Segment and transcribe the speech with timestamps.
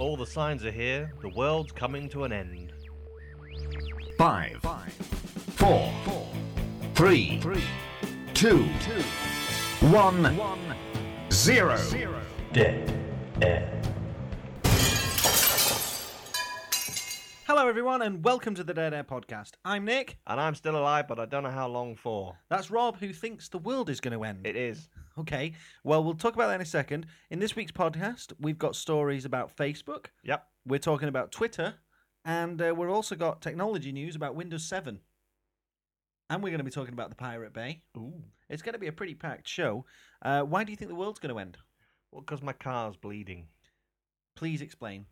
[0.00, 1.12] All the signs are here.
[1.20, 2.72] The world's coming to an end.
[4.16, 4.56] Five,
[5.56, 5.92] four,
[6.94, 7.38] three,
[8.32, 8.64] two,
[9.90, 10.38] one,
[11.30, 11.78] zero.
[12.54, 12.90] Dead
[13.42, 13.82] air.
[17.46, 19.50] Hello, everyone, and welcome to the Dead Air Podcast.
[19.66, 20.16] I'm Nick.
[20.26, 22.38] And I'm still alive, but I don't know how long for.
[22.48, 24.46] That's Rob, who thinks the world is going to end.
[24.46, 24.88] It is.
[25.18, 25.52] Okay,
[25.84, 27.06] well, we'll talk about that in a second.
[27.30, 30.46] In this week's podcast, we've got stories about Facebook, Yep.
[30.66, 31.74] we're talking about Twitter,
[32.24, 35.00] and uh, we've also got technology news about Windows 7.
[36.30, 37.82] And we're going to be talking about the Pirate Bay.
[37.96, 38.22] Ooh.
[38.48, 39.84] It's going to be a pretty packed show.
[40.22, 41.58] Uh, why do you think the world's going to end?
[42.12, 43.48] Well, because my car's bleeding.
[44.36, 45.06] Please explain.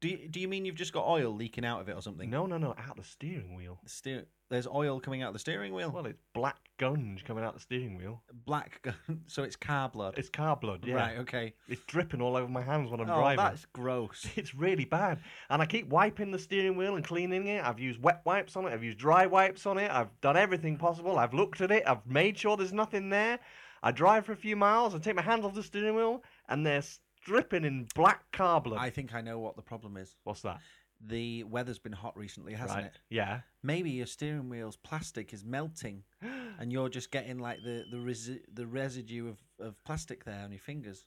[0.00, 2.30] Do you, do you mean you've just got oil leaking out of it or something?
[2.30, 2.74] No, no, no.
[2.78, 3.78] Out the steering wheel.
[3.82, 5.90] The steer- there's oil coming out of the steering wheel.
[5.90, 8.22] Well, it's black gunge coming out the steering wheel.
[8.44, 10.14] Black, gun- so it's car blood.
[10.18, 10.84] It's car blood.
[10.86, 10.96] Yeah.
[10.96, 11.54] Right, okay.
[11.68, 13.44] It's dripping all over my hands when I'm oh, driving.
[13.44, 14.26] that's gross.
[14.36, 15.20] It's really bad.
[15.50, 17.64] And I keep wiping the steering wheel and cleaning it.
[17.64, 18.72] I've used wet wipes on it.
[18.72, 19.90] I've used dry wipes on it.
[19.90, 21.18] I've done everything possible.
[21.18, 21.84] I've looked at it.
[21.86, 23.38] I've made sure there's nothing there.
[23.82, 24.94] I drive for a few miles.
[24.94, 26.82] I take my hands off the steering wheel and they're
[27.24, 28.80] dripping in black car blood.
[28.80, 30.16] I think I know what the problem is.
[30.24, 30.60] What's that?
[31.04, 32.86] The weather's been hot recently, hasn't right.
[32.86, 33.00] it?
[33.10, 33.40] Yeah.
[33.62, 36.04] Maybe your steering wheel's plastic is melting,
[36.58, 40.52] and you're just getting like the the resi- the residue of, of plastic there on
[40.52, 41.06] your fingers.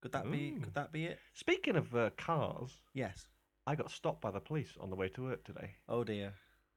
[0.00, 0.54] Could that be?
[0.56, 0.60] Ooh.
[0.60, 1.18] Could that be it?
[1.34, 3.26] Speaking of uh, cars, Yes.
[3.68, 5.74] I got stopped by the police on the way to work today.
[5.88, 6.32] Oh dear,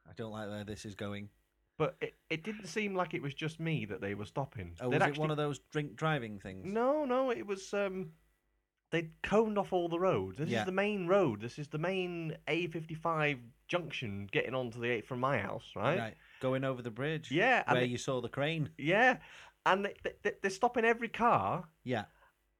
[0.07, 1.29] I don't like where this is going.
[1.77, 4.73] But it, it didn't seem like it was just me that they were stopping.
[4.81, 6.65] Oh, They'd was it one of those drink driving things?
[6.65, 8.09] No, no, it was um
[8.91, 10.37] they coned off all the roads.
[10.39, 10.61] This Yeah.
[10.61, 11.41] is the main road.
[11.41, 15.99] This is the main A55 junction getting onto the 8 from my house, right?
[15.99, 16.13] Right.
[16.39, 17.31] Going over the bridge.
[17.31, 18.69] Yeah, and Where you saw the crane.
[18.77, 19.17] Yeah.
[19.65, 22.05] And they, they, they're stopping every car Yeah.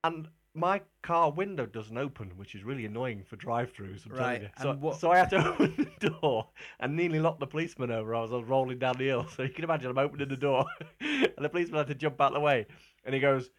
[0.04, 4.06] and my car window doesn't open, which is really annoying for drive-throughs.
[4.06, 4.50] I'm telling Right, you.
[4.62, 7.92] So, and what- so I had to open the door and nearly knocked the policeman
[7.92, 8.14] over.
[8.16, 10.36] I was, I was rolling down the hill, so you can imagine I'm opening the
[10.36, 10.66] door,
[11.02, 12.66] and the policeman had to jump out of the way.
[13.06, 13.50] And he goes,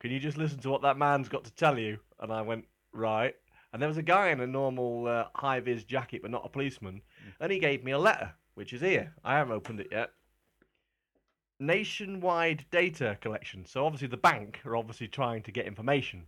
[0.00, 2.66] "Can you just listen to what that man's got to tell you?" And I went,
[2.92, 3.34] "Right."
[3.72, 7.02] And there was a guy in a normal uh, high-vis jacket, but not a policeman,
[7.40, 9.14] and he gave me a letter, which is here.
[9.24, 10.10] I haven't opened it yet.
[11.58, 13.64] Nationwide data collection.
[13.64, 16.26] So obviously the bank are obviously trying to get information.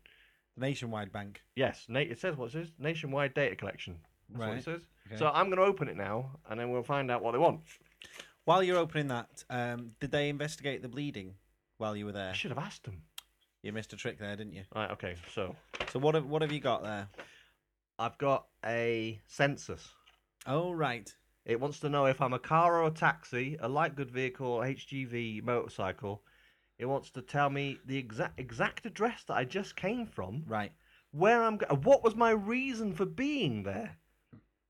[0.57, 1.43] Nationwide Bank.
[1.55, 2.73] Yes, na- it says what it says.
[2.79, 3.97] Nationwide data collection.
[4.31, 4.81] That's what Right, it says.
[5.07, 5.17] okay.
[5.17, 7.61] So I'm going to open it now, and then we'll find out what they want.
[8.45, 11.35] While you're opening that, um, did they investigate the bleeding
[11.77, 12.31] while you were there?
[12.31, 13.03] I should have asked them.
[13.69, 14.63] You missed a trick there, didn't you?
[14.75, 14.91] Right.
[14.93, 15.15] Okay.
[15.35, 15.55] So
[15.93, 17.07] So what have what have you got there?
[17.99, 19.87] I've got a census.
[20.47, 21.15] Oh right.
[21.45, 24.61] It wants to know if I'm a car or a taxi, a light good vehicle,
[24.61, 26.23] HGV, motorcycle.
[26.79, 30.73] It wants to tell me the exact exact address that I just came from, Right.
[31.11, 33.99] where I'm, go- what was my reason for being there.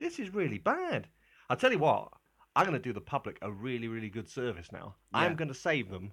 [0.00, 1.06] This is really bad.
[1.48, 2.08] I'll tell you what.
[2.56, 4.96] I'm going to do the public a really, really good service now.
[5.14, 6.10] I'm going to save them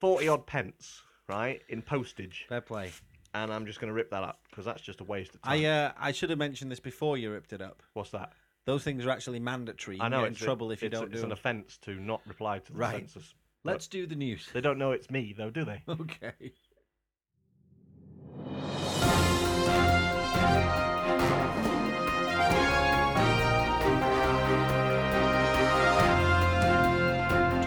[0.00, 2.90] forty odd pence, right, in postage, Fair play.
[3.34, 5.60] and I'm just going to rip that up because that's just a waste of time.
[5.60, 7.82] I uh, I should have mentioned this before you ripped it up.
[7.94, 8.32] What's that?
[8.66, 9.96] Those things are actually mandatory.
[9.96, 11.24] You I know get in it's a- trouble if you it's a- don't It's do
[11.24, 11.38] an them.
[11.38, 12.96] offence to not reply to the Right.
[13.08, 13.34] census.
[13.64, 14.48] Let's do the news.
[14.52, 15.82] They don't know it's me, though, do they?
[15.88, 16.52] Okay.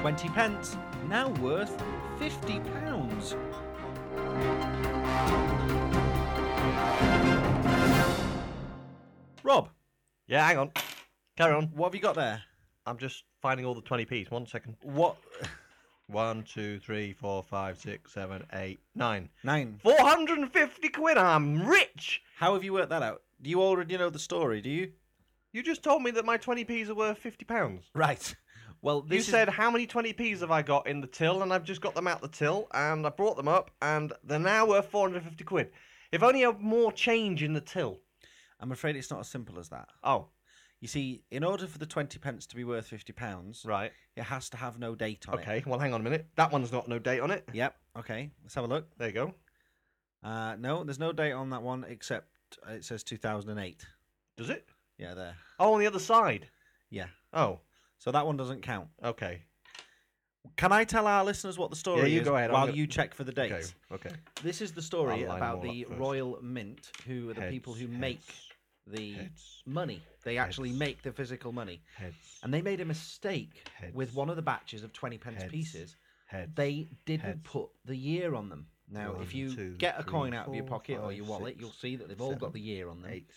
[0.03, 0.75] Twenty pence,
[1.08, 1.81] now worth
[2.19, 3.38] fifty pounds.
[9.44, 9.69] Rob,
[10.28, 10.72] Yeah, hang on.
[11.38, 11.68] Carry on.
[11.75, 12.41] what have you got there?
[12.86, 14.30] I'm just finding all the 20p's.
[14.30, 14.75] One second.
[14.81, 15.16] What?
[16.08, 19.30] One, two, three, four, five, six, seven, eight, nine.
[19.44, 19.80] Nine.
[19.84, 21.18] 450 quid.
[21.18, 22.22] I'm rich.
[22.35, 23.22] How have you worked that out?
[23.41, 24.59] Do you already know the story?
[24.62, 24.91] Do you?
[25.53, 27.85] You just told me that my 20p's are worth 50 pounds.
[27.96, 28.35] Right.
[28.84, 31.64] Well, You is- said how many 20p's have I got in the till, and I've
[31.64, 34.90] just got them out the till, and I brought them up, and they're now worth
[34.90, 35.72] 450 quid.
[36.12, 38.02] If only I had more change in the till.
[38.59, 39.88] I'm afraid it's not as simple as that.
[40.03, 40.28] Oh,
[40.82, 43.94] You see, in order for the 20 pence to be worth 50 pounds, right.
[44.18, 45.44] it has to have no date on it.
[45.44, 46.28] Okay, well, hang on a minute.
[46.36, 47.47] That one's got no date on it.
[47.53, 47.74] Yep.
[48.00, 48.32] Okay.
[48.41, 48.90] Let's have a look.
[48.97, 49.34] There you go.
[50.22, 52.28] Uh, no, there's no date on that one except
[52.68, 53.86] uh, it says 2008.
[54.36, 54.68] Does it?
[54.97, 55.38] Yeah, there.
[55.58, 56.50] Oh, on the other side.
[56.90, 57.08] Yeah.
[57.32, 57.62] Oh,
[58.03, 58.90] So that one doesn't count.
[59.02, 59.44] okay.
[60.58, 62.66] Can I tell our listeners what the story Yeah, you is go ahead, I'm while
[62.66, 63.73] gonna- you check for the dates?
[63.90, 64.16] Okay, okay.
[64.44, 66.00] This is the story I'll line about them all the up first.
[66.02, 68.50] Royal Mint, who are the people who Heads, make heads,
[68.88, 70.03] the heads, money.
[70.26, 70.79] They actually heads.
[70.79, 71.82] make the physical money.
[71.96, 75.52] heads, And they made a mistake with one of the batches of 20 pence Heads.
[75.53, 75.96] pieces.
[76.26, 76.52] heads.
[76.55, 77.40] They didn't Heads.
[77.46, 78.67] put the year on them.
[78.90, 81.16] Now, if you two, get a three, coin out of your four, pocket or five,
[81.17, 83.11] your wallet, six, you'll see that they've all got seven, the year on them.
[83.11, 83.29] Eight.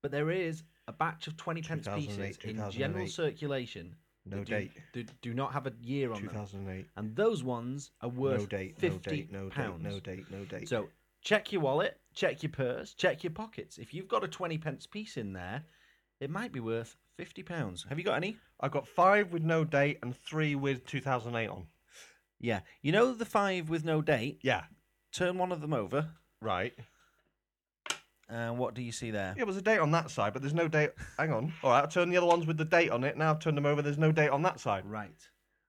[0.00, 3.10] But there is a batch of 20 pence 2008, pieces in general 2008.
[3.10, 3.96] circulation.
[4.24, 4.72] No do, date.
[4.92, 6.28] Do, do not have a year on them.
[6.28, 6.86] 2008.
[6.96, 8.78] And those ones are worth No date.
[8.78, 9.32] 50 No date.
[9.32, 9.82] No pounds.
[9.82, 9.92] date.
[9.92, 10.24] No date.
[10.30, 10.68] No date.
[10.68, 10.88] So
[11.22, 13.78] check your wallet, check your purse, check your pockets.
[13.78, 15.64] If you've got a 20 pence piece in there,
[16.20, 17.84] it might be worth 50 pounds.
[17.88, 18.36] Have you got any?
[18.60, 21.66] I've got five with no date and three with 2008 on.
[22.40, 22.60] Yeah.
[22.80, 24.38] You know the five with no date?
[24.42, 24.64] Yeah.
[25.12, 26.08] Turn one of them over.
[26.40, 26.74] Right.
[28.32, 29.34] And what do you see there?
[29.36, 30.90] Yeah, there's a date on that side, but there's no date.
[31.18, 31.52] Hang on.
[31.62, 33.18] All right, I'll turn the other ones with the date on it.
[33.18, 33.82] Now I've turned them over.
[33.82, 34.86] There's no date on that side.
[34.86, 35.10] Right.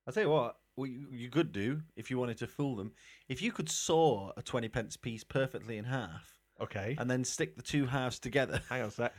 [0.08, 2.94] I'll tell you what, what you, you could do if you wanted to fool them.
[3.28, 6.96] If you could saw a 20 pence piece perfectly in half Okay.
[6.98, 9.14] and then stick the two halves together, Hang on a sec.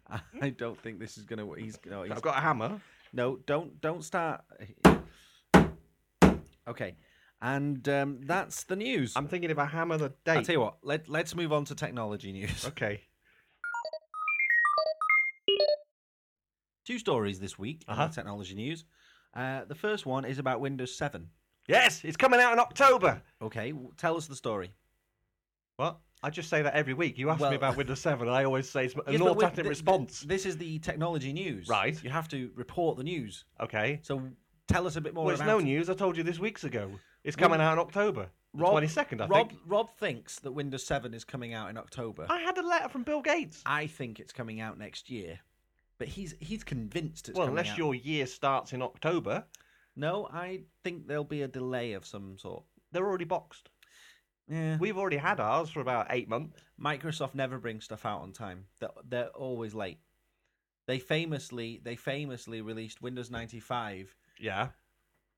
[0.40, 1.52] I don't think this is going to.
[1.62, 2.80] He's, no, he's, I've got a hammer.
[3.12, 4.40] no, don't don't start.
[6.66, 6.96] Okay.
[7.40, 9.12] And um, that's the news.
[9.14, 10.32] I'm thinking if I hammer the day.
[10.32, 12.64] I'll tell you what, let, let's move on to technology news.
[12.68, 13.02] Okay.
[16.86, 18.08] Two stories this week in Uh-huh.
[18.08, 18.84] technology news.
[19.34, 21.28] Uh, the first one is about Windows 7.
[21.68, 23.20] Yes, it's coming out in October.
[23.42, 24.72] Okay, tell us the story.
[25.76, 25.98] What?
[26.22, 27.18] I just say that every week.
[27.18, 29.40] You ask Well- me about Windows 7, and I always say it's an Yes, automatic
[29.56, 30.20] th- th- response.
[30.22, 31.68] This is the technology news.
[31.68, 32.02] Right.
[32.02, 33.44] You have to report the news.
[33.60, 34.00] Okay.
[34.02, 34.22] So
[34.68, 35.64] tell us a bit more Well, it's no it.
[35.64, 35.90] news.
[35.90, 36.90] I told you this weeks ago.
[37.24, 38.28] It's Well, coming out in October.
[38.54, 39.60] Rob, 22nd, I Rob, think.
[39.66, 42.26] Rob thinks that Windows 7 is coming out in October.
[42.30, 43.62] I had a letter from Bill Gates.
[43.66, 45.40] I think it's coming out next year.
[45.98, 47.78] But he's he's convinced it's well, unless out.
[47.78, 49.44] your year starts in October,
[49.96, 52.62] No, I think there'll be a delay of some sort.
[52.92, 53.68] they're already boxed.
[54.48, 54.78] Yeah.
[54.78, 56.62] We've already had ours for about eight months.
[56.80, 58.64] Microsoft never brings stuff out on time.
[58.78, 59.98] They're, they're always late.
[60.86, 64.68] They famously they famously released Windows 95 Yeah.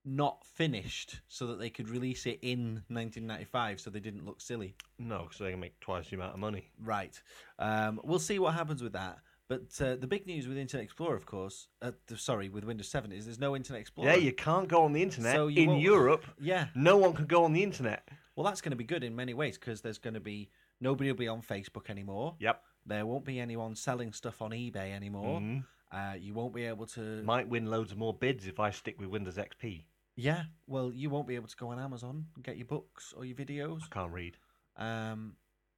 [0.05, 4.75] not finished so that they could release it in 1995 so they didn't look silly.
[4.99, 6.71] No, because they can make twice the amount of money.
[6.83, 7.21] Right.
[7.59, 9.19] Um, we'll see what happens with that.
[9.49, 13.11] But uh, the big news with Internet Explorer, of course, uh, sorry, with Windows 7
[13.13, 14.09] is there's no Internet Explorer.
[14.11, 15.35] Yeah, you can't go on the internet.
[15.35, 16.69] So in won't- Europe, Yeah.
[16.75, 18.09] no one can go on the internet.
[18.37, 21.11] Well, that's going to be good in many ways because there's going to be nobody
[21.11, 22.37] will be on Facebook anymore.
[22.41, 22.63] Yep.
[22.87, 25.41] There won't be anyone selling stuff on eBay anymore.
[25.41, 25.65] Mhm.
[25.93, 27.23] Uh, you won't be able to.
[27.23, 29.85] Might win loads of more bids if I stick with Windows XP.
[30.17, 30.45] Yeah.
[30.67, 33.37] Well, you won't be able to go on Amazon and get your books or your
[33.37, 33.83] videos.
[33.85, 34.37] I can't read.
[34.77, 35.37] Um,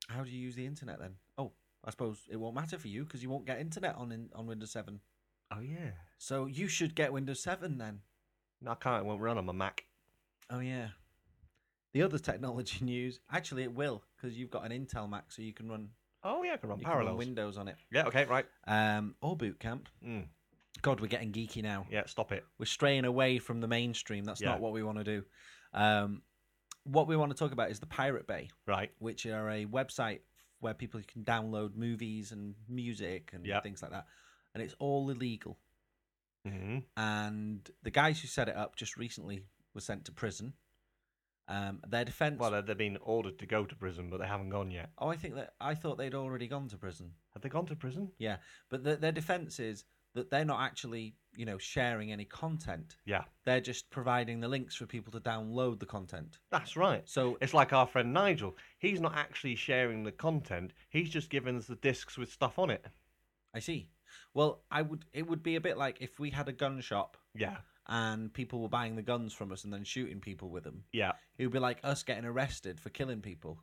[0.09, 1.17] how do you use the internet then?
[1.39, 1.53] Oh,
[1.85, 4.47] I suppose it won't matter for you because you won't get internet on in, on
[4.47, 5.01] Windows 7.
[5.51, 5.93] Oh yeah.
[6.19, 8.01] So you should get Windows 7 then.
[8.61, 9.05] No, I can't.
[9.05, 9.87] It won't run on my Mac.
[10.51, 10.89] Oh yeah.
[11.93, 15.53] The other technology news, actually, it will because you've got an Intel Mac, so you
[15.53, 15.89] can run
[16.25, 17.19] Oh yeah, I can run you can run Parallels.
[17.19, 17.77] Windows on it.
[17.91, 18.05] yeah.
[18.07, 18.25] Okay.
[18.27, 18.47] Right.
[18.67, 19.89] Um, or Boot Camp.
[20.07, 20.27] Mm.
[20.81, 21.87] God, we're getting geeky now.
[21.91, 22.07] Yeah.
[22.07, 22.45] Stop it.
[22.59, 24.25] We're straying away from the mainstream.
[24.25, 24.51] That's Yeah.
[24.51, 25.25] not what we want to do.
[25.75, 26.23] Um,
[26.85, 28.91] what we want to talk about is the Pirate Bay, Right.
[28.99, 30.21] which are a website
[30.61, 34.07] where people can download movies and music and things like that,
[34.55, 35.59] and it's all illegal.
[36.47, 40.55] hmm And the guys who set it up just recently were sent to prison.
[41.49, 42.39] Um, their defense.
[42.39, 44.91] Well, they've been ordered to go to prison, but they haven't gone yet.
[44.99, 47.11] oh, I think that I thought they'd already gone to prison.
[47.35, 48.11] Have they gone to prison?
[48.19, 48.37] Yeah,
[48.71, 49.85] but the, their defense is
[50.15, 52.97] that they're not actually, you know, sharing any content.
[53.07, 53.25] Yeah.
[53.45, 56.39] They're just providing the links for people to download the content.
[56.51, 57.03] That's right.
[57.09, 58.55] So It's like our friend Nigel.
[58.79, 60.73] He's not actually sharing the content.
[60.91, 62.85] He's just giving us the discs with stuff on it.
[63.55, 63.89] I see.
[64.35, 65.07] Well, I would.
[65.13, 67.57] It would be a bit like if we had a gun shop Yeah.
[67.89, 70.85] And people were buying the guns from us and then shooting people with them.
[70.93, 71.13] Yeah.
[71.39, 73.59] It would be like us getting arrested for killing people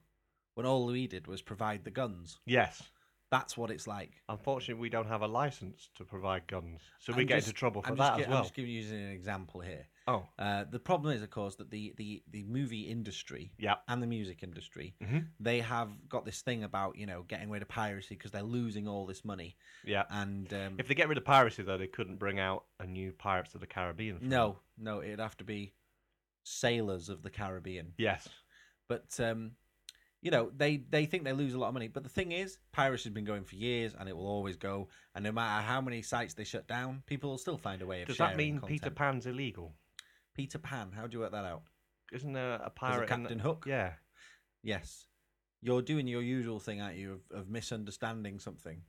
[0.55, 2.39] when all we did was provide the guns.
[2.45, 2.81] Yes.
[3.31, 4.11] That's what it's like.
[4.27, 7.59] Unfortunately, we don't have a license to provide guns, so we I'm get just- into
[7.59, 8.37] trouble for I'm that just, as well.
[8.37, 9.85] I'm just giving you an example here.
[10.07, 10.25] Oh.
[10.39, 13.75] Uh, the problem is, of course, that the, the, the movie industry Yeah.
[13.87, 15.27] and the music industry, Mhm.
[15.39, 18.87] they have got this thing about you know getting rid of piracy because they're losing
[18.87, 19.55] all this money.
[19.85, 20.05] Yeah.
[20.09, 23.11] And um, If they get rid of piracy, though, they couldn't bring out a new
[23.11, 24.17] Pirates of the Caribbean.
[24.17, 24.29] film.
[24.29, 25.73] no, no, it'd have to be
[26.43, 27.93] Sailors of the Caribbean.
[27.97, 28.27] Yes.
[28.87, 29.51] But um,
[30.21, 31.87] you know, they they think they lose a lot of money.
[31.87, 34.89] But the thing is, piracy has been going for years, and it will always go.
[35.15, 38.01] And no matter how many sites they shut down, people will still find a way
[38.01, 38.07] of.
[38.07, 38.81] Does that mean content.
[38.81, 39.75] Peter Pan's illegal?
[40.35, 40.91] Peter Pan?
[40.95, 41.61] How do you work that out?
[42.11, 42.95] Isn't there a pirate?
[42.95, 43.65] in the- Captain Hook?
[43.67, 43.93] Yeah.
[44.61, 45.05] Yes,
[45.61, 48.81] you're doing your usual thing, aren't you, of, of misunderstanding something.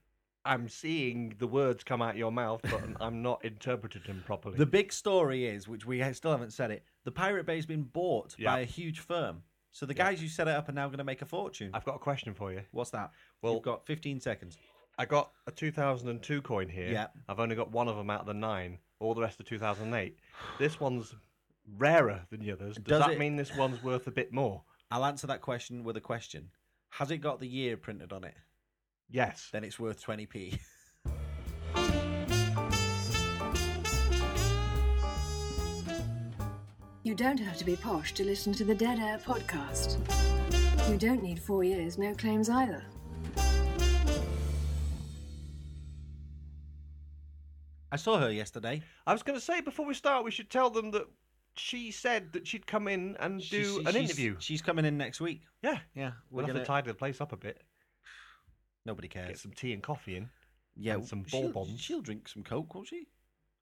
[0.45, 4.57] I'm seeing the words come out your mouth, but I'm not interpreting them properly.
[4.57, 8.35] The big story is, which we still haven't said it, the Pirate Bay's been bought
[8.39, 8.53] Yeah.
[8.55, 9.43] by a huge firm.
[9.73, 11.71] So the guys who set it up are now going to make a fortune.
[11.75, 12.63] I've got a question for you.
[12.73, 13.11] What's that?
[13.43, 14.59] Well- You've got 15 seconds.
[14.99, 16.91] I got a 2002 coin here.
[16.91, 17.07] Yeah.
[17.29, 18.79] I've only got one of them out of the nine.
[18.99, 20.19] All the rest are 2008.
[20.59, 21.15] This one's
[21.79, 22.75] rarer than the others.
[22.75, 24.63] Does, Does that it- mean this one's worth a bit more?
[24.91, 26.51] I'll answer that question with a question.
[26.91, 28.35] Has it got the year printed on it?
[29.09, 29.49] Yes.
[29.53, 30.59] Then it's worth 20p.
[37.11, 39.99] You don't have to be posh to listen to the Dead Air podcast.
[40.89, 42.85] You don't need four years, no claims either.
[47.91, 48.81] I saw her yesterday.
[49.09, 51.09] I was going to say before we start, we should tell them that
[51.57, 54.37] she said that she'd come in and do She's- an she's- interview.
[54.39, 55.41] She's coming in next week.
[55.63, 55.81] Yeah.
[55.97, 56.61] Yeah, we're We'll have gonna.
[56.61, 57.61] to tidy the place up a bit.
[58.87, 59.41] Nobody Get cares.
[59.41, 60.31] some tea and coffee in.
[60.77, 61.81] Yeah, and some she'll, bonbons.
[61.81, 63.09] She'll drink some coke, won't she?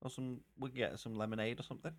[0.02, 0.42] Or some.
[0.58, 1.94] We'll get her some lemonade or something.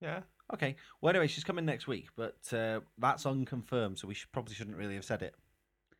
[0.00, 0.20] Yeah.
[0.52, 0.76] Okay.
[1.00, 4.76] Well, anyway, she's coming next week, but uh, that's unconfirmed, so we should, probably shouldn't
[4.76, 5.34] really have said it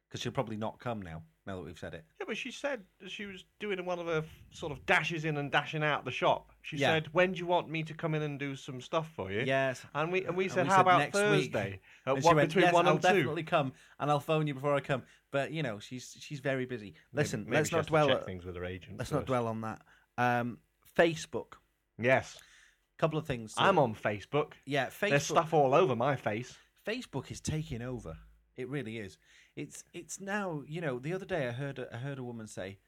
[0.08, 1.22] because she'll probably not come now.
[1.46, 2.04] Now that we've said it.
[2.18, 5.48] Yeah, but she said she was doing one of her sort of dashes in and
[5.50, 6.50] dashing out the shop.
[6.62, 6.94] She Yeah.
[6.94, 9.42] said, "When do you want me to come in and do some stuff for you?"
[9.46, 9.80] Yes.
[9.94, 11.80] And we and we And said, we "How said about next week." Thursday?
[12.04, 13.08] At And she went, between yes, one I'll and two?
[13.08, 15.04] definitely come, and I'll phone you before I come.
[15.30, 16.94] But you know, she's she's very busy.
[17.12, 18.10] Listen, Maybe let's she not dwell.
[18.10, 18.98] at- things with her agent.
[18.98, 19.82] let's not dwell on that.
[20.18, 20.58] Um,
[20.96, 21.52] Facebook.
[21.96, 22.36] Yes,
[22.98, 23.54] Couple of things.
[23.58, 24.52] I'm on Facebook.
[24.64, 25.10] Yeah, Facebook.
[25.10, 26.56] There's stuff all over my face.
[26.86, 28.16] Facebook is taking over.
[28.56, 29.18] It really is.
[29.54, 30.62] It's it's now.
[30.66, 32.78] You know, the other day I heard a, I heard a woman say,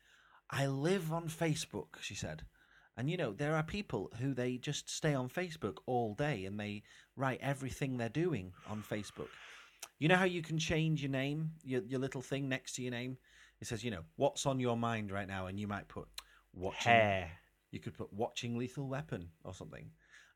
[0.51, 2.45] "I live on Facebook." She said,
[2.97, 6.59] and you know there are people who they just stay on Facebook all day and
[6.59, 6.83] they
[7.17, 9.29] write everything they're doing on Facebook.
[9.99, 12.91] You know how you can change your name, your your little thing next to your
[12.91, 13.19] name.
[13.61, 16.09] It says, you know, what's on your mind right now, and you might put
[16.53, 16.93] watching.
[16.93, 17.31] Hair.
[17.71, 19.91] You could put watching Lethal Weapon or something.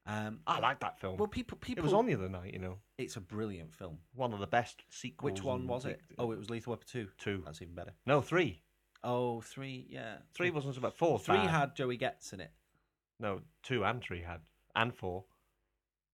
[0.05, 1.17] Um, I like that film.
[1.17, 1.83] well, people, people.
[1.83, 2.53] it was on the other night.
[2.53, 3.99] You know, It's a brilliant film.
[4.15, 5.31] one of the best sequels.
[5.33, 6.01] Which one was it?
[6.19, 7.09] Oh, it was Lethal Weapon 2.
[7.19, 7.43] Two.
[7.45, 7.93] That's even better.
[8.07, 8.63] No, three.
[9.05, 10.17] Oh, three, yeah.
[10.35, 11.19] Three wasn't about four.
[11.21, 11.51] Three bad.
[11.51, 12.51] had Joey Getz in it.
[13.21, 14.41] no two and three had
[14.75, 15.25] and four.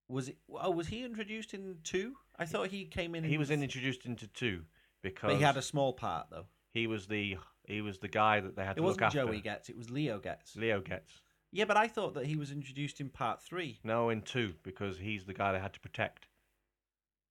[0.08, 0.38] Was it?
[0.54, 2.14] Oh, was he introduced in two?
[2.38, 3.24] I thought he came in.
[3.24, 4.62] He was in, introduced into two
[5.02, 6.46] because But he had a small part though.
[6.72, 9.18] he was the he was the guy that they had It to look wasn't after.
[9.26, 9.68] Joey Getz.
[9.68, 10.56] It was Leo Getz.
[10.56, 11.12] Leo Getz
[11.50, 13.78] Yeah, but I thought that he was introduced in part three.
[13.84, 16.28] no in two because he's the guy they had to protect.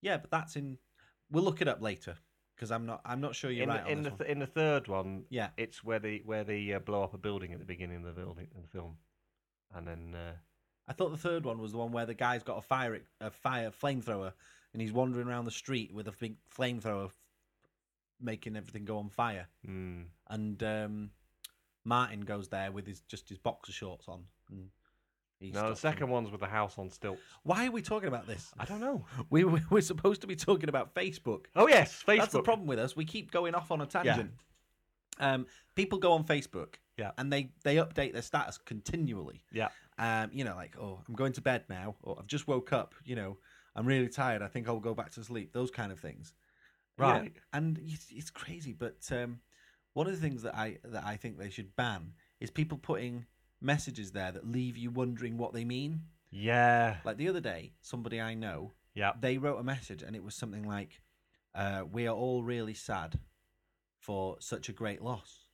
[0.01, 0.77] Yeah, but that's in.
[1.31, 2.17] We'll look it up later
[2.55, 3.01] because I'm not.
[3.05, 5.49] I'm not sure you're in right the, in the th- in the third one, Yeah.
[5.57, 8.19] it's where they where they uh, blow up a building at the beginning of the
[8.21, 8.97] building in the film,
[9.75, 10.33] and then uh,
[10.87, 13.29] I thought the third one was the one where the guy's got a fire a
[13.31, 14.33] fire flamethrower
[14.73, 17.09] and he's wandering around the street with a big flamethrower,
[18.21, 19.47] making everything go on fire.
[19.67, 21.09] mm, and um,
[21.87, 24.23] Martin goes there with his just his boxer shorts on.
[24.49, 24.69] And
[25.39, 25.91] he no, the stops him.
[25.91, 27.21] second one's with the house on stilts.
[27.43, 28.51] Why are we talking about this?
[28.59, 29.05] I don't know.
[29.29, 31.45] We we- we're supposed to be talking about Facebook.
[31.55, 32.17] Oh yes, Facebook.
[32.19, 32.95] That's the problem with us.
[32.95, 34.31] We keep going off on a tangent.
[35.19, 37.11] Um, people go on Facebook, Yeah.
[37.17, 39.43] and they they update their status continually.
[39.51, 42.71] Yeah, Um, you know, like oh, I'm going to bed now, or I've just woke
[42.73, 42.93] up.
[43.05, 43.37] You know,
[43.75, 44.41] I'm really tired.
[44.43, 45.53] I think I'll go back to sleep.
[45.53, 46.33] Those kind of things.
[46.99, 47.33] You know, Right.
[47.53, 49.39] and it's, it's crazy, but um,
[49.97, 53.25] one of the things that I that I think they should ban is people putting
[53.59, 56.01] messages there that leave you wondering what they mean.
[56.29, 59.13] yeah, Like the other day, somebody I know yeah.
[59.19, 61.01] they wrote a message and it was something like,
[61.55, 63.19] uh, "We are all really sad
[63.99, 65.47] for such a great loss,"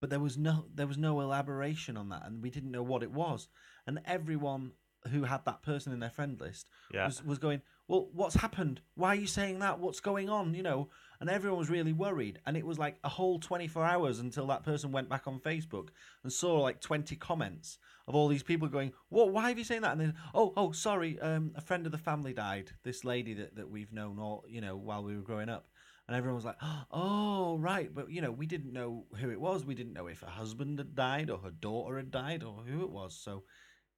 [0.00, 3.04] but there was no there was no elaboration on that, and we didn't know what
[3.04, 3.46] it was.
[3.86, 4.72] And everyone
[5.10, 7.06] who had that person in their friend list Yeah.
[7.06, 8.80] was was going, "Well, what's happened?
[8.94, 9.78] Why are you saying that?
[9.78, 10.88] What's going on?" You know,
[11.20, 12.40] and everyone was really worried.
[12.46, 15.40] And it was like a whole twenty four hours until that person went back on
[15.40, 15.88] Facebook
[16.22, 19.32] and saw like twenty comments of all these people going, "What?
[19.32, 21.98] Why have you saying that?" And then, "Oh, oh, sorry, um, a friend of the
[21.98, 22.72] family died.
[22.82, 25.68] This lady that, that we've known all, you know, while we were growing up."
[26.06, 26.58] And everyone was like,
[26.90, 29.64] "Oh, right," but you know, we didn't know who it was.
[29.64, 32.82] We didn't know if her husband had died or her daughter had died or who
[32.82, 33.14] it was.
[33.14, 33.44] So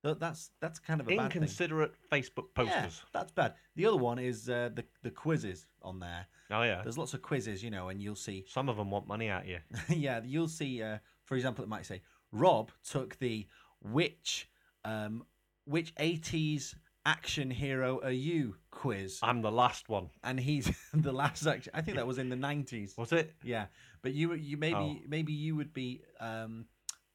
[0.06, 1.42] th- that's that's kind of a bad thing.
[1.42, 2.74] Inconsiderate Facebook posters.
[3.02, 3.54] Yeah, that's bad.
[3.74, 6.26] The other one is uh, the the quizzes on there.
[6.50, 6.82] Oh yeah.
[6.82, 8.44] There's lots of quizzes, you know, and you'll see.
[8.48, 9.58] Some of them want money out you.
[9.88, 10.82] yeah, you'll see.
[10.82, 13.46] Uh, for example, it might say Rob took the
[13.82, 14.48] which
[14.84, 15.24] um,
[15.64, 20.10] which 80s action hero are you quiz, I'm the last one.
[20.24, 21.72] and he's the last action.
[21.74, 22.96] I think that was in the 90s.
[22.98, 23.32] Was it?
[23.44, 23.66] Yeah,
[24.02, 24.96] but you you maybe Oh.
[25.08, 26.66] maybe you would be um,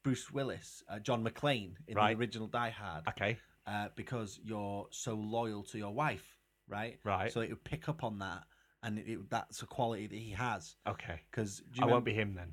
[0.02, 2.14] Bruce Willis, uh, John McClane in Right.
[2.16, 3.38] the original Die Hard, Okay.
[3.66, 6.36] uh, because you're so loyal to your wife,
[6.68, 6.98] right?
[7.04, 7.32] Right.
[7.32, 8.44] So it would pick up on that,
[8.82, 10.76] and it, it, that's a quality that he has.
[10.86, 11.20] Okay.
[11.30, 12.52] Because I won't be him then.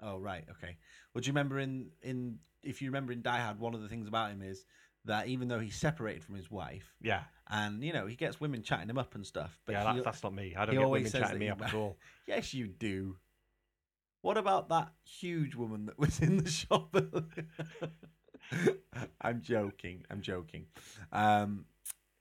[0.00, 0.76] Oh right, okay.
[1.14, 3.88] Well, do you remember in in if you remember in Die Hard, one of the
[3.88, 4.64] things about him is
[5.06, 7.22] that even though he's separated from his wife, Yeah.
[7.48, 10.04] and you know he gets women chatting him up and stuff, but yeah, he, that,
[10.04, 10.54] that's not me.
[10.56, 11.96] I don't get women chatting me up at all.
[12.26, 13.16] yes, you do.
[14.24, 16.96] What about that huge woman that was in the shop?
[19.20, 20.02] I'm joking.
[20.10, 20.64] I'm joking.
[21.12, 21.66] Um,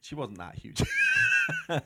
[0.02, 0.82] she wasn't that huge.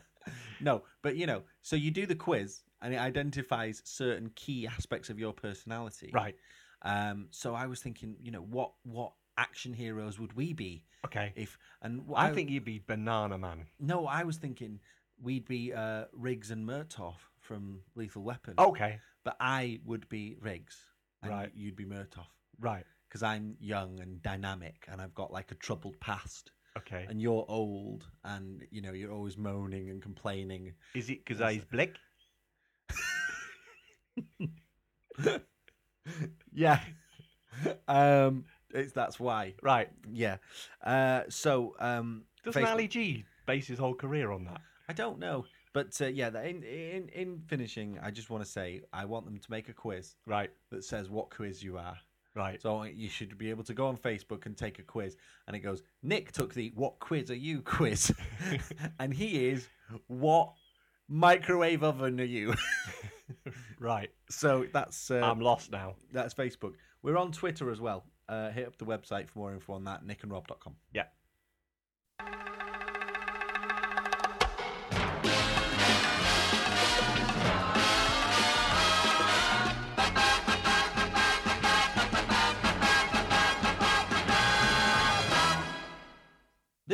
[0.59, 5.11] no, but you know, so you do the quiz and it identifies certain key aspects
[5.11, 6.09] of your personality.
[6.11, 6.35] Right.
[6.81, 11.31] Um, so I was thinking, you know, what what action heroes would we be Okay.
[11.35, 13.67] if and what I think you'd be Banana Man.
[13.79, 14.79] no, I was thinking
[15.21, 18.55] we'd be uh, Riggs and Murtaugh from Lethal Weapon.
[18.57, 18.99] Okay.
[19.27, 20.77] But I would be Riggs,
[21.21, 21.51] and Right.
[21.53, 22.25] you'd be Murtaugh
[22.61, 22.85] Right.
[23.09, 26.51] because I'm young and dynamic, and I've got like a troubled past.
[26.77, 27.05] Okay.
[27.09, 30.75] And you're old, and you know you're always moaning and complaining.
[30.95, 31.89] Is it because he's black?
[36.53, 36.79] Yeah,
[37.89, 39.55] um, it's that's why.
[39.61, 39.89] Right.
[40.09, 40.37] Yeah.
[40.81, 44.61] Uh, so um, Doesn't Facebook- Ali G base his whole career on that?
[44.87, 45.45] I don't know,
[45.77, 46.29] but uh, yeah.
[46.41, 49.73] In, in in finishing, I just want to say I want them to make a
[49.73, 50.51] quiz Right.
[50.71, 51.97] that says what quiz you are.
[52.35, 52.61] Right.
[52.61, 55.59] So you should be able to go on Facebook and take a quiz, and it
[55.59, 58.11] goes, Nick took the "What quiz are you?" quiz,
[58.99, 59.67] and he is
[60.07, 60.53] what
[61.07, 62.53] microwave oven are you?
[63.79, 64.09] Right.
[64.29, 65.95] so that's uh, I'm lost now.
[66.11, 66.73] that's Facebook.
[67.03, 68.05] We're on Twitter as well.
[68.29, 70.05] Uh, hit up the website for more info on that.
[70.05, 70.75] nickandrob.com.
[70.93, 71.03] Yeah.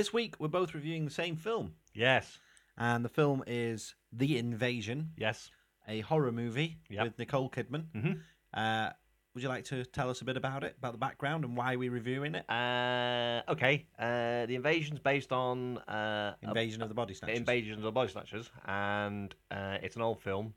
[0.03, 2.38] This week we're both reviewing the same film, Yes.
[2.77, 5.50] and the film is The Invasion, Yes.
[5.88, 7.03] a horror movie Yep.
[7.05, 7.86] with Nicole Kidman.
[7.93, 8.22] Mhm.
[8.53, 8.91] Uh,
[9.33, 11.77] would you like to tell us a bit about it, about the background and why
[11.77, 12.43] we're reviewing it?
[12.50, 13.86] Uh, okay.
[13.98, 17.38] Uh, the invasion's based on uh, a- Invasion of the Body Snatchers.
[17.39, 20.53] Invasion of the Body Snatchers, and uh, it's an old film,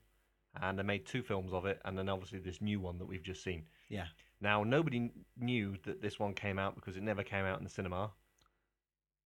[0.61, 3.23] and they made two films of it, and then obviously this new one that we've
[3.23, 3.65] just seen.
[3.87, 4.07] Yeah.
[4.41, 7.69] Now nobody knew that this one came out because it never came out in the
[7.69, 8.11] cinema.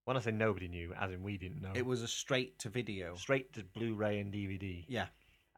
[0.05, 1.71] When I say nobody knew, as in we didn't know.
[1.75, 3.15] It was a straight to video.
[3.15, 4.83] straight to Blu-ray and DVD.
[4.87, 5.07] Yeah.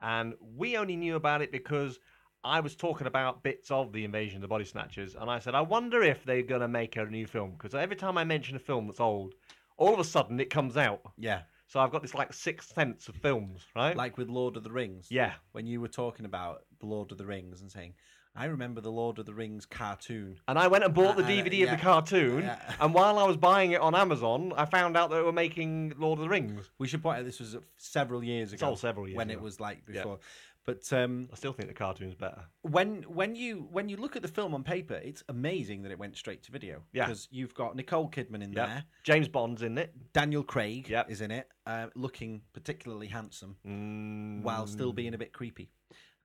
[0.01, 1.97] And we only knew about it because
[2.43, 5.55] I was talking about bits of the Invasion of the Body Snatchers, and I said,
[5.55, 8.59] I wonder if they're gonna make a new film because every time I mention a
[8.59, 9.33] film that's old,
[9.77, 11.01] all of a sudden it comes out.
[11.17, 11.43] Yeah.
[11.67, 13.95] So I've got this like sixth sense of films, right?
[13.95, 15.07] Like with Lord of the Rings.
[15.09, 17.93] yeah, When you were talking about the Lord of the Rings and saying,
[18.35, 20.39] I remember the Lord of the Rings cartoon.
[20.47, 22.75] and I went and bought the Uh, uh, DVD of the cartoon, Yeah.
[22.79, 25.93] and while I was buying it on Amazon, I found out that they were making
[25.97, 26.71] Lord of the Rings.
[26.79, 28.55] We should point out this was several years ago.
[28.55, 29.39] It's all several years when ago.
[29.39, 29.93] it was like Yeah.
[30.01, 30.19] before.
[30.65, 32.45] But um, I still think the cartoon's better.
[32.61, 35.99] when when you when you look at the film on paper, it's amazing that it
[35.99, 36.81] went straight to video.
[36.93, 37.05] Yeah.
[37.07, 38.67] Because you've got Nicole Kidman in Yep.
[38.67, 39.93] there, James Bond's in it.
[40.13, 41.11] Daniel Craig Yep.
[41.11, 45.69] is in it, uh, looking particularly handsome Mm, while still being a bit creepy.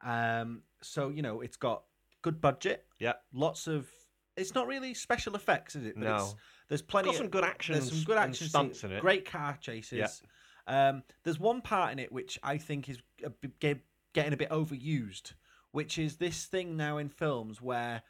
[0.03, 1.83] Um, so you know, it's got
[2.23, 3.89] good budget, Yeah, lots of.
[4.37, 5.95] It's not really special effects, is it?
[5.97, 6.17] But No.
[6.17, 6.35] It's,
[6.69, 7.07] there's plenty.
[7.07, 7.73] got of- some good action.
[7.75, 9.01] There's some good action stunts in it.
[9.01, 10.23] Great car chases.
[10.67, 13.81] Um, there's one part in it which I think is a bit,
[14.13, 15.33] getting a bit overused,
[15.73, 18.03] which is this thing now in films where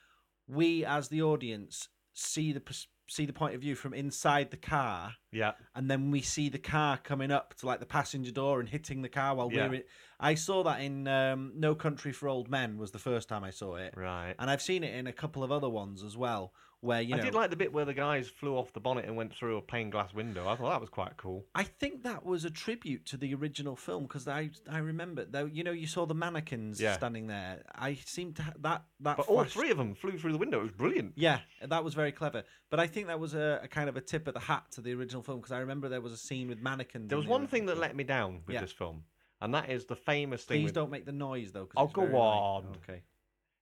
[0.48, 4.56] we, as the audience, see the pers- see the point of view from inside the
[4.56, 8.60] car, Yeah, and then we see the car coming up to like the passenger door
[8.60, 9.68] and hitting the car while Yeah.
[9.68, 9.82] we're in.
[10.20, 13.50] I saw that in um, No Country for Old Men was the first time I
[13.50, 14.34] saw it, right.
[14.38, 17.20] and I've seen it in a couple of other ones as well, where you I
[17.20, 19.62] did like the bit where the guys flew off the bonnet and went through a
[19.62, 20.46] plain glass window.
[20.48, 21.44] I thought that was quite cool.
[21.54, 25.46] I think that was a tribute to the original film because I I remember though
[25.46, 26.94] you know you saw the mannequins Yeah.
[26.96, 27.62] standing there.
[27.74, 29.16] I seem to ha- that that.
[29.16, 30.60] But all three of them flew through the window.
[30.60, 31.14] It was brilliant.
[31.16, 32.44] Yeah, that was very clever.
[32.70, 34.80] But I think that was a, a kind of a tip of the hat to
[34.80, 37.08] the original film because I remember there was a scene with mannequins.
[37.08, 38.60] There was one thing that let me down with Yeah.
[38.60, 39.02] this film,
[39.40, 40.58] and that is the famous thing.
[40.60, 41.68] Please with- don't make the noise though.
[41.76, 42.66] Oh, go on.
[42.88, 43.02] Okay.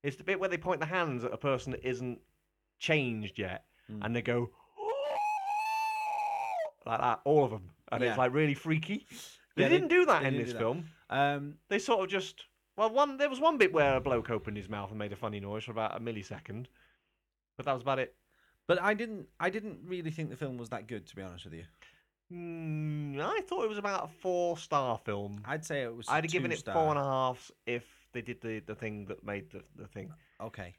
[0.02, 2.20] It's the bit where they point the hands at a person that isn't
[2.78, 4.04] changed yet, Mm.
[4.04, 4.50] and they go
[6.84, 8.10] like that, all of them, and Yeah.
[8.10, 9.06] it's like really freaky.
[9.56, 10.88] They Yeah, didn't do that in this film.
[11.10, 14.56] Um, They sort of just well, one there was one bit where a bloke opened
[14.58, 16.66] his mouth and made a funny noise for about a millisecond,
[17.56, 18.14] but that was about it.
[18.66, 21.44] but I didn't I didn't really think the film was that good to be honest
[21.44, 21.64] with you.
[22.32, 25.40] Mm, I thought it was about a four star film.
[25.44, 26.08] I'd say it was.
[26.08, 26.74] I'd have given it two-star.
[26.74, 30.12] four and a half if they did the, the thing that made the, the thing.
[30.40, 30.74] Okay.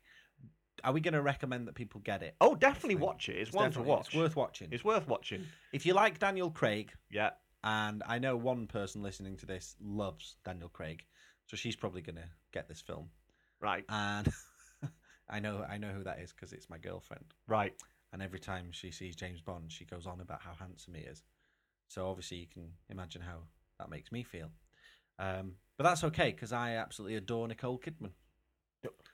[0.84, 2.36] Are we going to recommend that people get it?
[2.42, 3.36] Oh, definitely watch it.
[3.38, 4.08] It's, one to definitely- watch.
[4.08, 4.68] It's worth watching.
[4.72, 5.46] It's worth watching.
[5.74, 7.32] If you like Daniel Craig, Yeah.
[7.64, 11.04] and I know one person listening to this loves Daniel Craig,
[11.48, 13.10] so she's probably going to get this film.
[13.60, 13.86] Right.
[13.90, 14.28] And
[15.30, 17.26] I know I know who that is because it's my girlfriend.
[17.48, 17.74] Right.
[18.14, 21.24] And every time she sees James Bond, she goes on about how handsome he is.
[21.90, 23.40] So obviously you can imagine how
[23.80, 24.50] that makes me feel.
[25.20, 28.12] Um, but that's okay because I absolutely adore Nicole Kidman.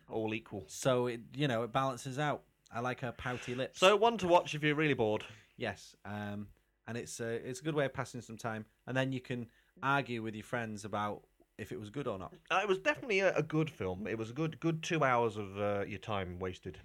[0.09, 0.63] All equal.
[0.67, 2.43] So it you know it balances out.
[2.71, 3.79] I like her pouty lips.
[3.79, 5.23] So one to watch if you're really bored.
[5.57, 6.47] Yes, um,
[6.87, 8.65] and it's a it's a good way of passing some time.
[8.87, 9.47] And then you can
[9.81, 11.23] argue with your friends about
[11.57, 12.33] if it was good or not.
[12.51, 14.07] Uh, it was definitely a, a good film.
[14.07, 16.79] It was a good good two hours of uh, your time wasted.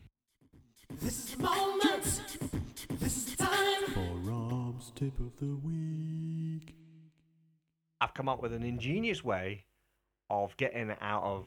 [1.01, 2.23] This is the moment.
[2.99, 3.85] This is the time.
[3.93, 6.75] For Rob's tip of the week.
[8.01, 9.65] I've come up with an ingenious way
[10.31, 11.47] of getting out of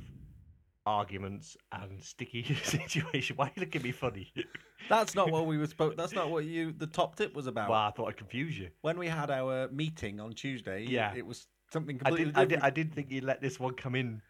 [0.86, 3.36] arguments and sticky situation.
[3.36, 4.32] Why are you looking at me funny?
[4.90, 5.96] That's not what we were spoke.
[5.98, 6.72] That's not what you.
[6.72, 7.70] The top tip was about.
[7.70, 8.70] well, I thought I'd confuse you.
[8.82, 11.14] When we had our meeting on Tuesday, Yeah.
[11.16, 12.50] it was something I completely did, I did.
[12.50, 12.64] different.
[12.66, 14.22] I did think you'd let this one come in,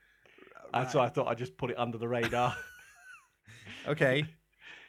[0.73, 2.55] uh, and so I thought I'd just put it under the radar.
[3.87, 4.25] Okay,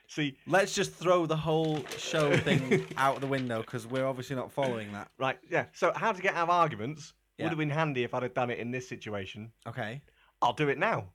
[0.07, 4.53] See, let's just throw the whole show thing out the window because we're obviously not
[4.53, 5.09] following that.
[5.19, 5.39] right?
[5.51, 5.67] Yeah.
[5.73, 7.45] So, how to get out of arguments Yeah.
[7.47, 9.51] would have been handy if I'd have done it in this situation.
[9.67, 10.03] Okay,
[10.43, 11.07] I'll do it now.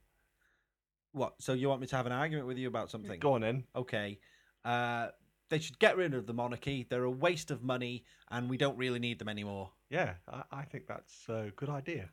[1.12, 1.34] What?
[1.40, 3.18] So you want me to have an argument with you about something?
[3.20, 3.64] Go on then.
[3.74, 4.18] Okay,
[4.64, 5.08] uh,
[5.50, 6.86] they should get rid of the monarchy.
[6.88, 9.70] They're a waste of money, and we don't really need them anymore.
[9.90, 12.10] Yeah, I, I think that's a good idea.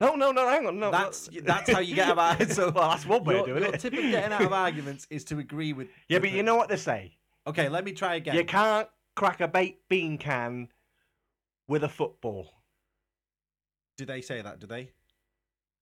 [0.00, 0.90] No, no, no, hang on, no.
[0.90, 1.40] That's no.
[1.42, 3.74] that's how you get out of So well, that's one way your, of doing your
[3.74, 3.80] it.
[3.80, 5.88] tip of getting out of arguments is to agree with.
[6.08, 7.16] yeah, the but you know what they say.
[7.46, 8.34] Okay, let me try again.
[8.34, 10.68] You can't crack a baked bean can
[11.68, 12.48] with a football.
[13.98, 14.60] Do they say that?
[14.60, 14.92] Do they?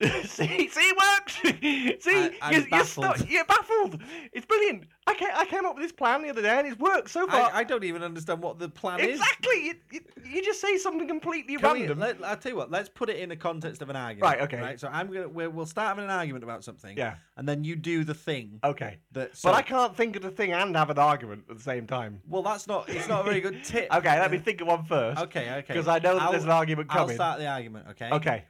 [0.26, 1.34] see, see, it works.
[2.04, 3.16] see, I- you're, you're, baffled.
[3.16, 4.00] stu- you're baffled.
[4.32, 4.84] It's brilliant.
[5.08, 7.26] I came, I came up with this plan the other day, and it's worked so
[7.26, 7.50] far.
[7.52, 9.18] I, I don't even understand what the plan is.
[9.18, 9.72] exactly.
[9.90, 11.98] You, you, just say something completely Can we, random.
[11.98, 12.70] let, I'll tell you what.
[12.70, 14.22] Let's put it in the context of an argument.
[14.22, 14.61] Right, okay.
[14.61, 14.78] Right.
[14.78, 16.96] So I'm gonna we'll, we'll start having an argument about something.
[16.96, 17.16] Yeah.
[17.37, 18.98] And then you do the thing Okay.
[19.12, 19.32] that.
[19.42, 22.20] But I can't think of the thing and have an argument at the same time.
[22.28, 22.88] Well, that's not.
[22.88, 23.88] It's not a very good tip.
[23.98, 25.20] Okay, let me think of one first.
[25.22, 25.50] Okay.
[25.50, 25.64] Okay.
[25.66, 27.11] Because I know that I'll- there's an argument coming.
[27.11, 27.87] I'll start the argument.
[27.90, 28.11] Okay.
[28.12, 28.44] Okay.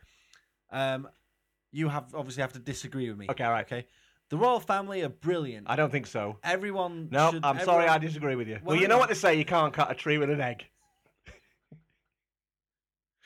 [0.71, 1.09] Um,
[1.73, 3.27] you have obviously have to disagree with me.
[3.31, 3.67] Okay, all right.
[3.67, 3.87] Okay.
[4.31, 5.69] The royal family are brilliant.
[5.71, 6.37] I don't think so.
[6.45, 7.09] Everyone.
[7.11, 8.59] No, should, I'm sorry, I disagree with you.
[8.63, 10.67] Well, Well, you know what they say: you can't cut a tree with an egg.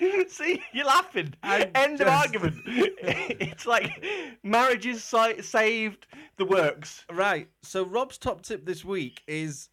[0.28, 1.34] See, you're laughing.
[1.42, 2.56] I End of argument.
[2.66, 4.04] it's like
[4.42, 5.02] marriages
[5.40, 6.06] saved
[6.38, 7.04] the works.
[7.10, 7.48] Right.
[7.62, 9.68] So Rob's top tip this week is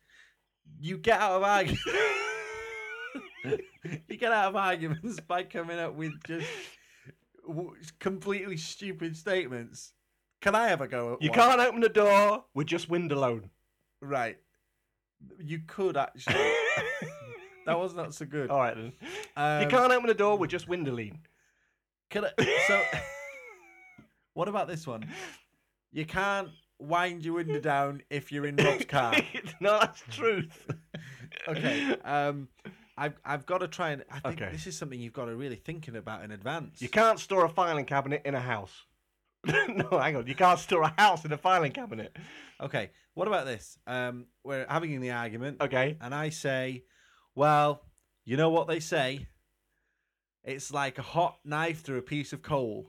[0.80, 1.84] you get out of arguments.
[3.46, 6.48] you get out of arguments by coming up with just
[7.48, 9.94] w- completely stupid statements.
[10.42, 11.40] Can I ever go at You one?
[11.40, 13.50] can't open the door with just wind alone.
[14.02, 14.38] Right.
[15.38, 16.34] You could actually.
[17.66, 18.50] that was not so good.
[18.50, 18.94] All right then.
[19.36, 21.18] Um, you can't open the door with just windoline.
[22.10, 22.82] Can I, so,
[24.34, 25.08] what about this one?
[25.92, 26.50] You can't
[26.80, 29.14] wind your window down if you're in Rob's car.
[29.62, 30.68] no, that's truth.
[31.48, 31.96] okay.
[32.06, 32.48] Um,
[33.00, 34.52] I've I've got to try and I think Okay.
[34.52, 36.82] this is something you've got to really thinking about in advance.
[36.82, 38.86] You can't store a filing cabinet in a house.
[39.46, 40.28] no, hang on.
[40.28, 42.16] You can't store a house in a filing cabinet.
[42.60, 42.92] Okay.
[43.14, 43.78] What about this?
[43.88, 45.98] Um, we're having the argument, Okay.
[46.02, 46.84] and I say,
[47.36, 47.84] well,
[48.26, 49.28] you know what they say.
[50.44, 52.88] It's like a hot knife through a piece of coal.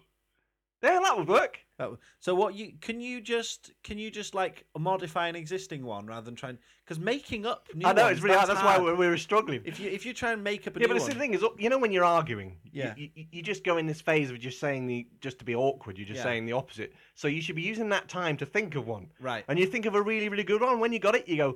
[0.82, 1.58] Yeah, that would work.
[1.80, 6.06] That So what you can you just can you just like modify an existing one
[6.06, 8.48] rather than trying because making up new I know ones, it's really hard.
[8.50, 9.62] That's why we we were struggling.
[9.64, 11.34] if you if you try and make up a yeah, new but one, the thing
[11.34, 12.94] is, you know, when you're arguing, Yeah.
[12.96, 15.54] you, you, you just go in this phase of just saying the just to be
[15.54, 15.96] awkward.
[15.96, 16.24] You're just Yeah.
[16.24, 16.92] saying the opposite.
[17.14, 19.06] So you should be using that time to think of one.
[19.18, 19.44] right?
[19.48, 20.80] And you think of a really, really good one.
[20.80, 21.54] When you got it, you go,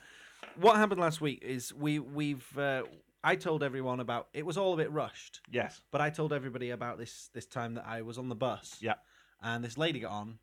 [0.56, 2.84] What happened last week is we we've uh,
[3.23, 5.82] I told everyone about it was all a bit rushed, Yes.
[5.91, 8.78] but I told everybody about this this time that I was on the bus.
[8.82, 8.95] Yeah.
[9.41, 10.39] And this lady got on,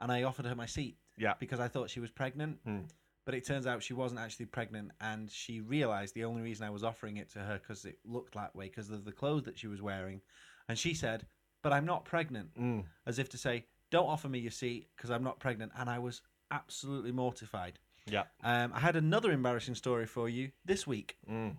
[0.00, 0.96] and I offered her my seat.
[1.16, 1.34] Yeah.
[1.38, 2.58] Because I thought she was pregnant.
[2.64, 2.80] Hmm.
[3.26, 6.70] But it turns out she wasn't actually pregnant, and she realized the only reason I
[6.70, 9.58] was offering it to her because it looked that way because of the clothes that
[9.58, 10.20] she was wearing,
[10.68, 11.26] and she said,
[11.62, 12.84] "But I'm not pregnant," Mm.
[13.06, 15.98] as if to say, "Don't offer me your seat because I'm not pregnant," and I
[15.98, 17.78] was absolutely mortified.
[18.06, 18.24] Yeah.
[18.42, 21.56] Um, I had another embarrassing story for you this week, Mm.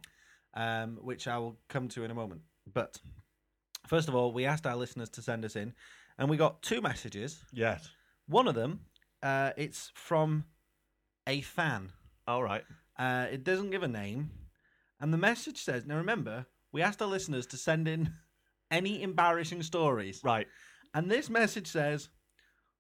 [0.54, 2.42] um, which I will come to in a moment.
[2.72, 3.00] But
[3.88, 5.74] first of all, we asked our listeners to send us in,
[6.18, 7.44] and we got two messages.
[7.54, 7.90] Yes.
[8.28, 8.86] One of them,
[9.24, 10.46] uh, it's from
[11.28, 11.92] a fan.
[12.28, 12.64] All right.
[12.98, 14.32] Uh, it doesn't give a name,
[15.00, 18.14] and the message says, "Now remember, we asked our listeners to send in
[18.72, 20.48] any embarrassing stories, Right.
[20.94, 22.10] and this message says."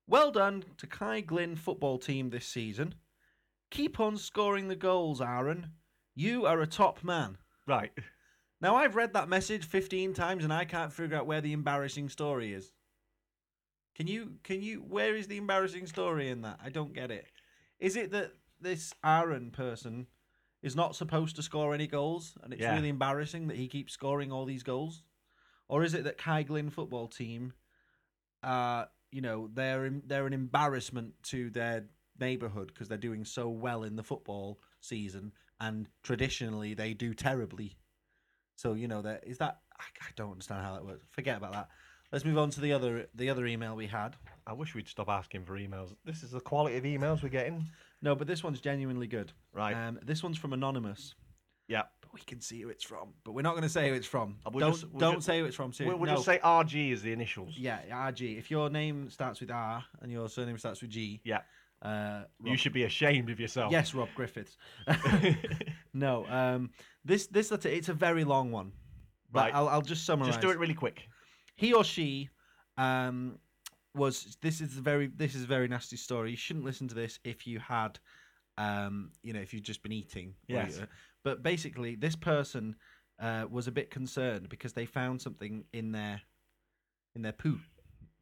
[0.08, 2.96] Well done to Kai Glynn football team this season.
[3.70, 5.72] Keep on scoring the goals, Aaron.
[6.16, 7.38] You are a top man.
[7.68, 7.92] Right.
[8.60, 12.10] Now I've read that message 15 times and I can't figure out where the embarrassing
[12.10, 12.72] story is.
[13.96, 16.60] Can you can you where is the embarrassing story in that?
[16.64, 17.26] I don't get it.
[17.80, 20.08] Is it that this Aaron person
[20.62, 22.76] is not supposed to score any goals and it's Yeah.
[22.76, 25.04] really embarrassing that he keeps scoring all these goals?
[25.68, 27.54] Or is it that Kai Glynn football team
[28.44, 31.86] uh you know, they're em- they're an embarrassment to their
[32.19, 37.78] neighborhood because they're doing so well in the football season and traditionally they do terribly
[38.62, 41.04] so you know that is that I, I don't understand how that works.
[41.10, 41.69] Forget about that.
[42.12, 44.15] Let's move on to the other the other email we had.
[44.45, 45.95] I wish we'd stop asking for emails.
[46.06, 47.65] This is the quality of emails we're getting.
[48.04, 49.32] No, but this one's genuinely good.
[49.54, 49.74] Right.
[49.74, 51.15] Um, this one's from anonymous,
[51.67, 51.84] yeah.
[52.13, 53.13] We can see who it's from.
[53.24, 54.38] But we're not going to say who it's from.
[54.52, 55.71] We'll don't just- we'll don't just- say who it's from.
[55.74, 55.93] Seriously.
[55.93, 56.15] We'll, we'll no.
[56.15, 57.56] just say RG is the initials.
[57.58, 58.38] yeah, RG.
[58.38, 61.39] If your name starts with R and your surname starts with G, Yeah.
[61.82, 63.71] uh, You should be ashamed of yourself.
[63.71, 64.58] Yes, Rob Griffiths.
[65.93, 66.69] no, um,
[67.06, 68.71] this this letter it's a very long one.
[69.32, 69.56] But Right.
[69.56, 70.30] I'll, I'll just summarize.
[70.34, 71.08] Just do it really quick.
[71.56, 72.30] he or she
[72.78, 73.38] um
[73.95, 76.95] was this is a very this is a very nasty story you shouldn't listen to
[76.95, 78.00] this if you had
[78.58, 80.80] um you know if you've just been eating Yes.
[81.24, 82.76] But basically this person
[83.20, 86.22] uh was a bit concerned because they found something in their
[87.16, 87.60] in their poo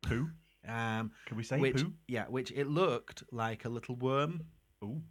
[0.02, 0.30] Poo?
[0.68, 1.94] um Can we say which poo?
[2.08, 4.42] yeah which it looked like a little worm
[4.84, 5.02] Ooh.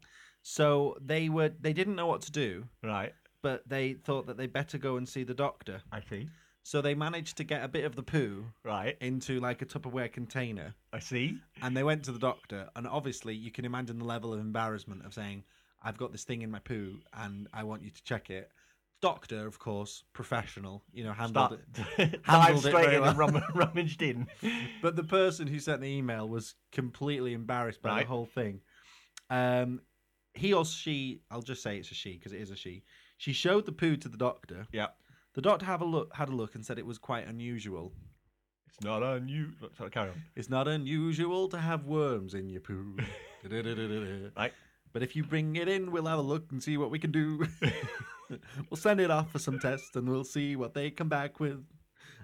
[0.42, 3.12] so they were they didn't know what to do Right.
[3.42, 6.28] but they thought that they better go and see the doctor I see.
[6.62, 8.96] so they managed to get a bit of the poo Right.
[9.00, 11.38] into like a Tupperware container I see.
[11.62, 15.04] and they went to the doctor and obviously you can imagine the level of embarrassment
[15.06, 15.44] of saying
[15.82, 18.50] i've got this thing in my poo and i want you to check it
[19.00, 21.88] doctor of course professional you know handled Start.
[21.98, 23.28] it handled it straight very in and well.
[23.28, 24.26] rum- rummaged in.
[24.82, 28.02] but the person who sent the email was completely embarrassed by Right.
[28.02, 28.60] the whole thing
[29.30, 29.80] um
[30.34, 32.82] he or she i'll just say it's a she because it is a she
[33.18, 34.88] she showed the poo to the doctor yeah.
[35.34, 37.92] the doctor have a look had a look and said it was quite unusual
[38.68, 39.70] It's not unusual.
[39.76, 40.22] Sorry, carry on.
[40.36, 42.96] It's not unusual to have worms in your poo.
[44.36, 44.52] Right.
[44.98, 47.12] But if you bring it in, we'll have a look and see what we can
[47.12, 47.46] do.
[48.68, 51.64] we'll send it off for some tests and we'll see what they come back with.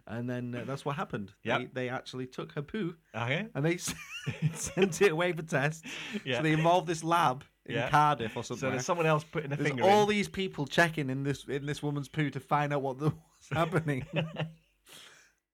[0.09, 1.31] And then uh, that's what happened.
[1.45, 1.59] Yep.
[1.61, 3.47] They, they actually took her poo Okay.
[3.55, 3.77] and they
[4.55, 5.83] sent it away for tests.
[6.25, 6.39] Yeah.
[6.39, 7.91] So they involved this lab in Yeah.
[7.91, 8.61] Cardiff or something.
[8.67, 10.09] So there's someone else putting a There's finger all in.
[10.09, 13.51] these people checking in this in this woman's poo to find out what the, what's
[13.53, 14.05] happening.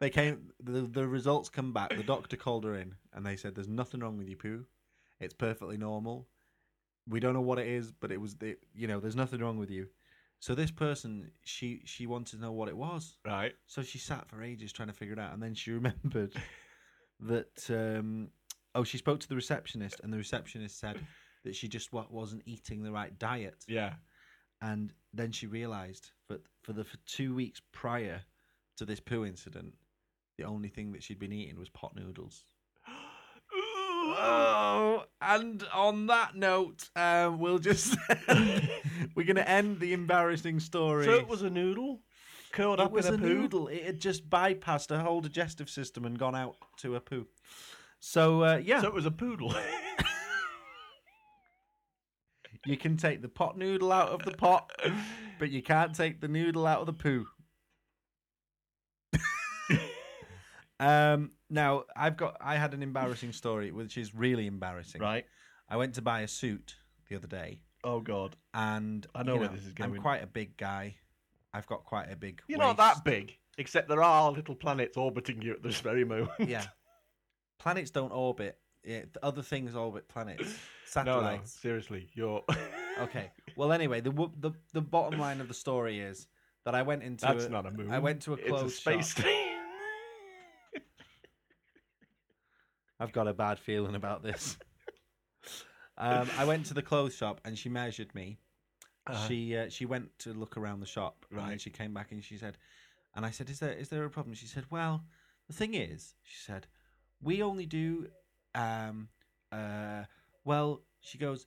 [0.01, 0.53] they came.
[0.63, 1.95] The, the results come back.
[1.95, 4.65] The doctor called her in, and they said, "There's nothing wrong with your poo.
[5.21, 6.27] It's perfectly normal.
[7.09, 8.37] We don't know what it is, but it was.
[8.37, 9.89] The, you know, there's nothing wrong with you."
[10.39, 13.17] So this person, she she wanted to know what it was.
[13.27, 13.53] Right.
[13.67, 16.35] So she sat for ages trying to figure it out, and then she remembered
[17.21, 17.69] that.
[17.71, 18.29] Um,
[18.75, 20.99] oh, she spoke to the receptionist, and the receptionist said
[21.45, 23.95] that she just wa- wasn't eating the right diet Yeah.
[24.61, 28.21] and then she realised that for the for two weeks prior
[28.77, 29.75] to this poo incident,
[30.37, 32.45] the only thing that she'd been eating was pot noodles.
[34.03, 37.97] Oh, and on that note, um, we'll just
[39.15, 41.05] we're gonna end the embarrassing story.
[41.05, 42.01] So it was a noodle
[42.53, 43.29] curled It up was in a, a, poo.
[43.29, 43.69] noodle.
[43.69, 47.27] It had just bypassed her whole digestive system and gone out to a poo.
[48.01, 49.55] So uh, yeah, So it was a poodle.
[52.67, 54.71] you can take the pot noodle out of the pot,
[55.39, 57.27] but you can't take the noodle out of the poo.
[60.81, 65.01] um, now I've got I had an embarrassing story, which is really embarrassing.
[65.01, 65.25] right.
[65.69, 66.77] I went to buy a suit
[67.09, 68.37] the other day, Oh God.
[68.55, 69.95] and I know you where this is going.
[69.95, 70.97] I'm quite a big guy.
[71.53, 72.41] I've got quite a big.
[72.49, 76.31] You're not that big, except there are little planets orbiting you at this very moment.
[76.41, 76.65] Yeah.
[77.59, 78.59] Planets don't orbit.
[78.85, 80.43] Yeah, other things orbit planets.
[80.97, 81.53] no, no, Satellites.
[81.53, 82.43] seriously, you're.
[83.01, 83.31] Okay.
[83.57, 84.11] Well, anyway, the
[84.41, 86.27] the the bottom line of the story is
[86.67, 87.91] that I went into That's a, not a moon.
[87.91, 89.25] I went to a It's clothes space shop.
[93.01, 94.57] I've got a bad feeling about this.
[95.99, 98.39] um, I went to the clothes shop and she measured me.
[99.07, 99.27] Uh-huh.
[99.27, 101.61] She uh, she went to look around the shop and Right.
[101.61, 102.59] she came back and she said,
[103.15, 105.03] and I said, "Is there is there a problem?" She said, "Well,
[105.49, 106.67] the thing is," she said,
[107.23, 108.09] "we only do,
[108.55, 109.09] um,
[109.51, 110.05] uh,
[110.45, 111.47] well," she goes,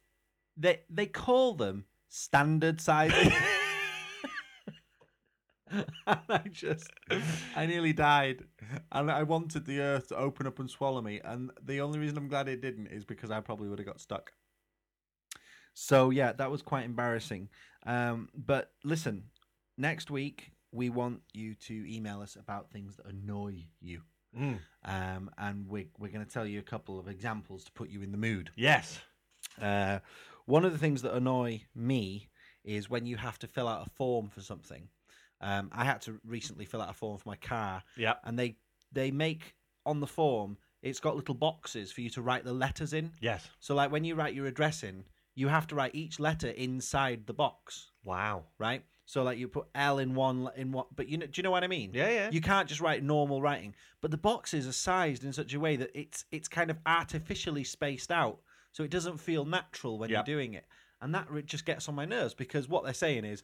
[0.57, 3.31] "they they call them standard sizes."
[6.07, 6.89] and I just,
[7.55, 8.43] I nearly died,
[8.91, 11.19] and I wanted the earth to open up and swallow me.
[11.23, 13.99] And the only reason I'm glad it didn't is because I probably would have got
[13.99, 14.33] stuck.
[15.73, 17.49] So yeah, that was quite embarrassing.
[17.85, 19.23] Um, but listen,
[19.77, 24.01] next week we want you to email us about things that annoy you,
[24.37, 27.89] Mm, um, and we're we're going to tell you a couple of examples to put
[27.89, 28.51] you in the mood.
[28.55, 28.99] yes.
[29.61, 29.99] Uh,
[30.45, 32.29] one of the things that annoy me
[32.63, 34.87] is when you have to fill out a form for something.
[35.43, 38.13] Um, I had to recently fill out a form for my car, Yeah.
[38.23, 38.55] and they
[38.91, 42.91] they make on the form it's got little boxes for you to write the letters
[42.93, 43.11] in.
[43.21, 43.49] Yes.
[43.59, 47.25] So like when you write your address in, you have to write each letter inside
[47.25, 48.43] the box, Wow.
[48.57, 48.83] right?
[49.05, 51.51] So like you put L in one in what, but you know, do you know
[51.51, 51.91] what I mean?
[51.93, 52.29] Yeah, yeah.
[52.31, 55.75] You can't just write normal writing, but the boxes are sized in such a way
[55.77, 58.39] that it's it's kind of artificially spaced out,
[58.73, 60.27] so it doesn't feel natural when Yep.
[60.27, 60.65] you're doing it,
[61.01, 63.43] and that just gets on my nerves because what they're saying is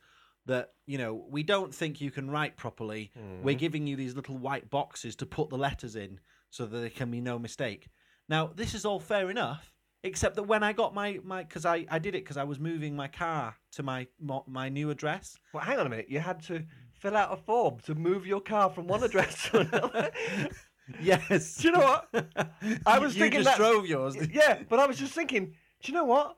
[0.49, 3.11] that you know we don't think you can write properly.
[3.15, 3.59] We're mm-hmm.
[3.59, 7.09] giving you these little white boxes to put the letters in so that there can
[7.09, 7.87] be no mistake.
[8.27, 9.71] Now this is all fair enough,
[10.03, 12.59] except that when I got my my because I I did it because I was
[12.59, 14.07] moving my car to my
[14.47, 15.37] my new address.
[15.53, 16.07] Well, hang on a minute.
[16.09, 19.59] You had to fill out a form to move your car from one address to
[19.59, 20.11] another.
[20.99, 21.57] Yes.
[21.57, 22.25] Do you know what?
[22.83, 24.17] I was you thinking just that's- drove yours.
[24.33, 25.53] yeah, but I was just thinking.
[25.83, 26.35] Do you know what?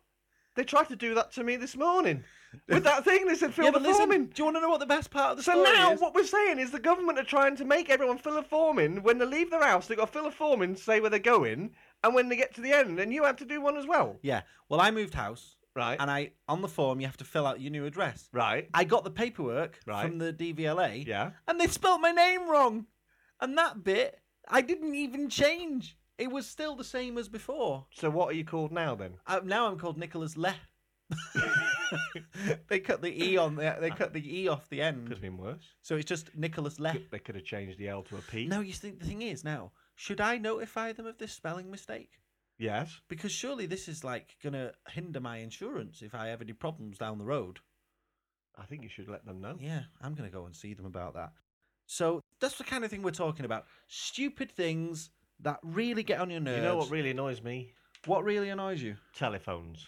[0.58, 2.26] They tried to do that to me this morning
[2.68, 3.26] with that thing.
[3.28, 4.26] They said fill yeah, the listen, form in.
[4.28, 5.78] do you want to know what the best part of the So story now is?
[5.78, 8.44] So now what we're saying is the government are trying to make everyone fill a
[8.44, 9.88] form in when they leave their house.
[9.88, 11.72] They've got to fill a form in, to say where they're going,
[12.04, 14.18] and when they get to the end, and you have to do one as well.
[14.22, 14.42] Yeah.
[14.70, 15.98] Well, I moved house, Right.
[16.00, 18.28] and I on the form you have to fill out your new address.
[18.34, 18.68] right.
[18.74, 20.06] I got the paperwork Right.
[20.08, 21.32] from the DVLA, Yeah.
[21.48, 22.88] and they spelt my name wrong,
[23.40, 25.98] and that bit I didn't even change.
[26.18, 27.86] It was still the same as before.
[27.92, 29.14] So what are you called now then?
[29.26, 30.54] Uh, now I'm called Nicholas Le.
[32.68, 35.04] they cut the e on the they cut the e off the end.
[35.04, 35.64] Could have been worse.
[35.82, 36.96] so it's just Nicholas Le.
[37.12, 38.48] They could have changed the L to a P.
[38.48, 42.20] No, you think the thing is now, should I notify them of this spelling mistake?
[42.58, 43.02] Yes.
[43.08, 47.18] Because surely this is like gonna hinder my insurance if I have any problems down
[47.18, 47.60] the road.
[48.58, 49.58] I think you should let them know.
[49.60, 51.32] Yeah, I'm gonna go and see them about that.
[51.88, 53.66] So that's the kind of thing we're talking about.
[53.88, 55.10] Stupid things
[55.42, 56.58] that really get on your nerves.
[56.58, 57.74] You know what really annoys me?
[58.06, 58.96] What really annoys you?
[59.16, 59.88] Telephones.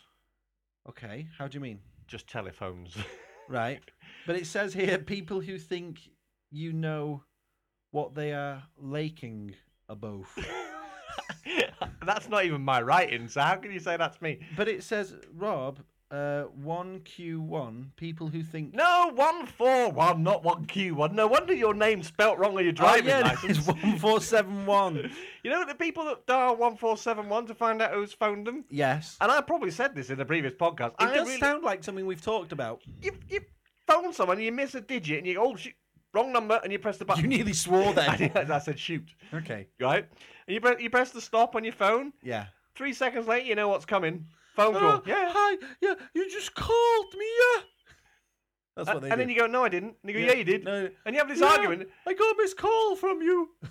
[0.88, 1.80] Okay, how do you mean?
[2.08, 2.96] Just telephones.
[3.50, 3.82] Right.
[4.26, 6.00] But it says here people who think
[6.50, 7.24] you know
[7.92, 9.56] what they are laking
[9.90, 10.34] above.
[12.06, 14.40] that's not even my writing, so how can you say that's me?
[14.56, 15.80] but it says, Rob,
[16.14, 18.74] uh, 1Q1, people who think.
[18.76, 21.12] No, 141, not 1Q1.
[21.14, 23.58] No wonder your name's spelt wrong on your Oh, driving yeah, license.
[23.58, 25.12] it's 1471.
[25.44, 28.64] You know the people that dial 1471 to find out who's phoned them?
[28.70, 29.18] yes.
[29.20, 30.92] And I probably said this in a previous podcast.
[30.92, 32.82] It I does really- sound like something we've talked about.
[33.02, 33.42] You, you
[33.86, 35.74] phone someone, you miss a digit, and you go, oh, shoot,
[36.14, 37.24] wrong number, and you press the button.
[37.24, 38.32] You nearly swore then.
[38.52, 39.68] I said shoot, okay.
[39.82, 40.06] right?
[40.48, 42.14] And you, press, you press the stop on your phone.
[42.24, 42.46] Yeah.
[42.76, 44.26] Three seconds later, you know what's coming.
[44.56, 44.84] Phone call.
[44.84, 45.30] Oh, yeah.
[45.34, 45.58] Hi.
[45.82, 47.26] Yeah, you just called me.
[47.56, 47.62] Yeah.
[48.76, 49.22] That's what and they and do.
[49.26, 49.96] then you go, no, I didn't.
[50.04, 50.64] And you go, yeah, you did.
[50.66, 50.90] No.
[51.06, 51.90] And you have this Yeah, argument.
[52.08, 53.50] I got a missed call from you.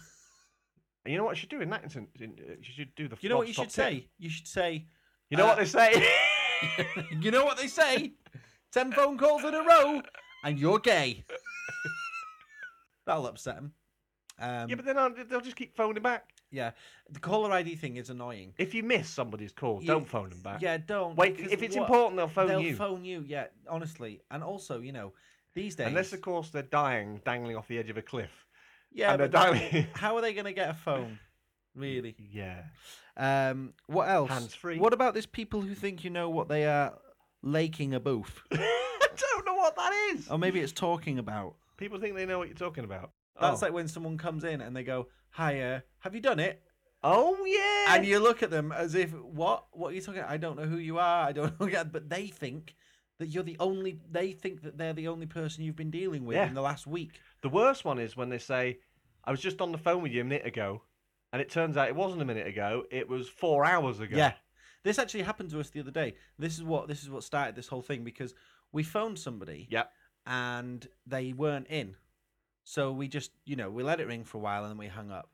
[1.04, 2.10] And you know what you should do in that instance?
[2.20, 3.16] In- uh, You should do the.
[3.20, 3.84] You know what you stop should tip.
[3.86, 4.08] say?
[4.18, 4.86] You should say.
[5.30, 6.06] You know uh, what they say?
[7.20, 8.12] you know what they say?
[8.72, 10.00] Ten phone calls in a row,
[10.44, 11.24] and you're gay.
[13.06, 13.72] That'll upset them.
[14.38, 16.28] Um, yeah, but then I'll- they'll just keep phoning back.
[16.52, 16.70] Yeah,
[17.10, 18.54] the caller ID thing is annoying.
[18.58, 20.62] If you miss somebody's call, You- don't phone them back.
[20.62, 21.16] Yeah, don't.
[21.16, 22.68] Wait, because if it's what- important, they'll phone you.
[22.68, 23.24] they'll phone you.
[23.26, 25.12] Yeah, honestly, and also, you know,
[25.54, 25.88] these days.
[25.88, 28.30] Unless, of course, they're dying, dangling off the edge of a cliff.
[28.92, 29.86] yeah, and they're but dialing.
[29.94, 31.18] how are they going to get a phone?
[31.74, 32.14] Really?
[32.18, 32.64] Yeah.
[33.16, 34.28] Um, what else?
[34.30, 34.78] Hands-free.
[34.78, 36.98] What about this people who think you know what they are
[37.42, 38.40] laking a booth?
[38.52, 40.28] I don't know what that is.
[40.28, 41.54] or maybe it's talking about.
[41.78, 43.12] People think they know what you're talking about.
[43.40, 43.66] That's oh.
[43.66, 46.62] like when someone comes in and they go, "Hi, uh, have you done it?"
[47.04, 47.94] Oh yeah.
[47.96, 49.66] And you look at them as if, "What?
[49.72, 50.20] What are you talking?
[50.20, 50.30] About?
[50.30, 51.26] I don't know who you are.
[51.26, 52.74] I don't know." But they think
[53.18, 53.98] that you're the only.
[54.10, 56.46] They think that they're the only person you've been dealing with Yeah.
[56.48, 57.20] in the last week.
[57.42, 58.78] The worst one is when they say,
[59.24, 60.82] "I was just on the phone with you a minute ago,"
[61.32, 62.84] and it turns out it wasn't a minute ago.
[62.90, 64.16] It was four hours ago.
[64.16, 64.34] Yeah.
[64.84, 66.14] This actually happened to us the other day.
[66.38, 68.34] This is what this is what started this whole thing because
[68.72, 69.92] we phoned somebody Yep.
[70.26, 71.96] and they weren't in.
[72.64, 74.88] So we just, you know, we let it ring for a while and then we
[74.88, 75.30] hung up.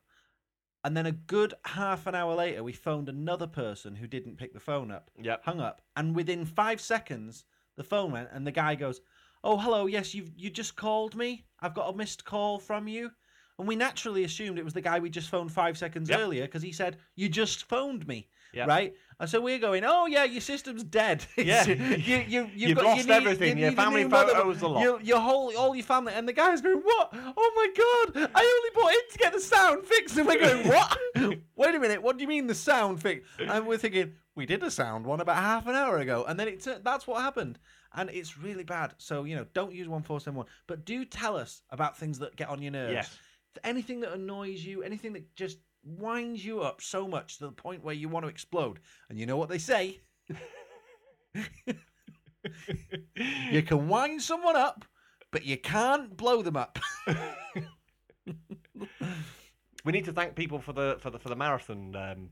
[0.83, 4.53] And then a good half an hour later, we phoned another person who didn't pick
[4.53, 5.43] the phone up, Yep.
[5.43, 7.43] hung up, and within five seconds,
[7.75, 9.01] the phone went, and the guy goes,
[9.43, 11.45] "Oh, hello, yes, you've you just called me.
[11.59, 13.11] I've got a missed call from you."
[13.59, 16.19] And we naturally assumed it was the guy we just phoned five seconds Yep.
[16.19, 18.67] earlier because he said, "You just phoned me." Yep.
[18.67, 19.83] Right, and so we're going.
[19.85, 21.23] Oh yeah, your system's dead.
[21.37, 21.67] Yeah.
[21.67, 24.81] you, you, you've, You've got, lost you need- everything, you your family photos, the lot.
[24.81, 27.09] Your, your whole, all your family, and the guy's going, "What?
[27.13, 27.67] Oh my
[28.15, 28.29] god!
[28.33, 30.97] I only bought in to get the sound fixed." And we're going, "What?
[31.57, 32.01] Wait a minute!
[32.01, 35.19] What do you mean the sound fixed?" And we're thinking, "We did a sound one
[35.19, 37.59] about half an hour ago," and then it tur- that's what happened,
[37.93, 38.95] and it's really bad.
[38.97, 42.17] So you know, don't use one four seven one, but do tell us about things
[42.19, 42.93] that get on your nerves.
[42.93, 43.19] Yes.
[43.63, 47.83] Anything that annoys you, anything that just winds you up so much to the point
[47.83, 48.79] where you want to explode.
[49.09, 50.01] And you know what they say?
[53.51, 54.85] You can wind someone up,
[55.31, 56.79] but you can't blow them up.
[59.85, 62.29] we need to thank people for the for the for the marathon um,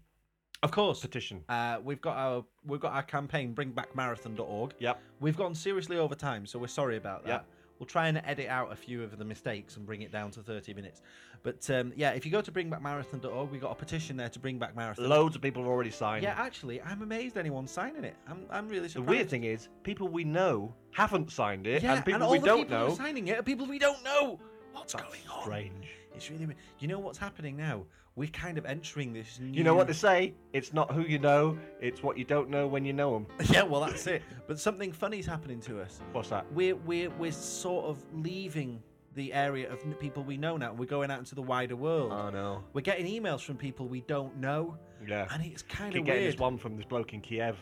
[0.63, 1.01] Of course.
[1.01, 1.43] petition.
[1.49, 4.75] Uh, we've got our we've got our campaign bringbackmarathon.org.
[4.79, 5.01] Yep.
[5.19, 7.29] We've gone seriously over time, so we're sorry about that.
[7.29, 7.45] Yep.
[7.79, 10.41] We'll try and edit out a few of the mistakes and bring it down to
[10.41, 11.01] 30 minutes.
[11.43, 14.57] But um, yeah, if you go to bringbackmarathon.org, we've got a petition there to bring
[14.57, 15.07] back marathon.
[15.07, 16.23] Loads of people have already signed.
[16.23, 18.15] Yeah, actually, I'm amazed anyone's signing it.
[18.27, 22.05] I'm, I'm really The weird thing is, people we know haven't signed it, yeah, and
[22.05, 22.95] people all we the don't people who are know.
[22.95, 24.39] signing it are people we don't know.
[24.73, 25.41] What's That's going on?
[25.43, 25.87] strange.
[26.15, 26.47] It's really.
[26.47, 26.57] weird.
[26.79, 27.85] You know what's happening now?
[28.17, 29.39] We're kind of entering this.
[29.39, 29.55] New...
[29.55, 30.33] You know what they say?
[30.51, 33.27] It's not who you know, it's what you don't know when you know them.
[33.51, 34.23] yeah, well, that's it.
[34.47, 36.01] But something funny's happening to us.
[36.13, 36.51] What's that?
[36.51, 38.81] we're we're we're sort of leaving
[39.13, 40.73] the area of people we know now.
[40.73, 42.11] We're going out into the wider world.
[42.11, 42.63] Oh no.
[42.73, 44.75] we're getting emails from people we don't know,
[45.07, 45.27] Yeah.
[45.31, 46.33] and it's kind Keep of getting weird.
[46.33, 47.55] this one from this bloke in Kiev.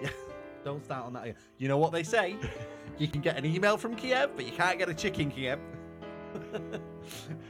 [0.00, 0.10] Yeah,
[0.64, 1.24] don't start on that.
[1.24, 1.36] again.
[1.58, 2.36] You know what they say?
[2.98, 5.58] you can get an email from Kiev, but you can't get a chick in Kiev.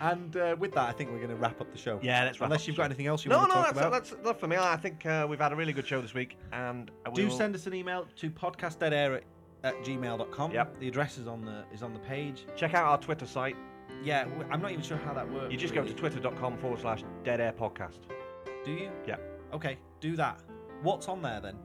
[0.00, 1.98] And uh, with that, I think we're going to wrap up the show.
[2.02, 3.78] Yeah, let's wrap Unless you've got anything else you No, want no, to talk that's,
[3.78, 3.92] about.
[3.92, 4.56] that's enough for me.
[4.56, 7.36] I think uh, we've had a really good show this week, and we Do will-
[7.36, 9.24] send us an email to podcastdeadair at,
[9.64, 10.52] at gmail.com.
[10.52, 10.80] Yep.
[10.80, 12.46] The address is on the is on the page.
[12.56, 13.56] check out our Twitter site.
[14.02, 15.50] Yeah, w- I'm not even sure how that works.
[15.52, 15.98] You just go to really.
[15.98, 17.98] twitter.com forward slash dead air podcast.
[18.64, 18.90] Do you?
[19.06, 19.16] Yeah.
[19.52, 20.40] Okay, do that.
[20.82, 21.56] What's on there then?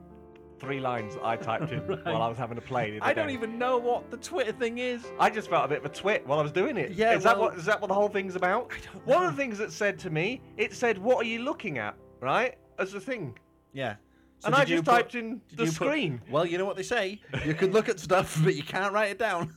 [0.64, 2.04] Three lines that I typed in Right.
[2.06, 2.90] while I was having a play.
[2.92, 3.34] the other I don't day.
[3.34, 5.04] even know what the Twitter thing is.
[5.20, 6.92] I just felt a bit of a twit while I was doing it.
[6.92, 8.70] Yeah, is that what is that what the whole thing's about?
[8.72, 9.28] I don't One know.
[9.28, 12.56] of the things that said to me, it said, "What are you looking at?" Right
[12.78, 13.38] as the thing,
[13.72, 13.96] Yeah.
[14.40, 16.20] So and I did you just put- typed in the you put- screen.
[16.30, 17.20] well, you know what they say.
[17.44, 19.54] You can look at stuff, but you can't write it down.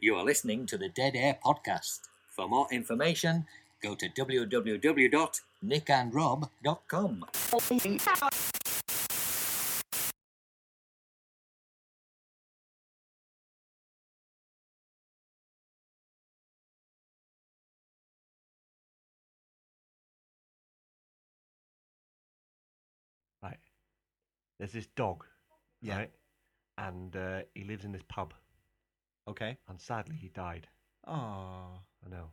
[0.00, 2.00] You are listening to the Dead Air Podcast.
[2.30, 3.46] For more information,
[3.82, 4.08] go to
[5.64, 7.24] www.nickandrob.com.
[23.42, 23.58] Right.
[24.58, 25.24] There's this dog,
[25.80, 25.96] Yeah.
[25.96, 26.12] right,
[26.78, 28.34] and uh, he lives in this pub,
[29.26, 29.58] Okay.
[29.68, 30.68] and sadly he died.
[31.06, 31.80] Oh.
[32.04, 32.32] I know.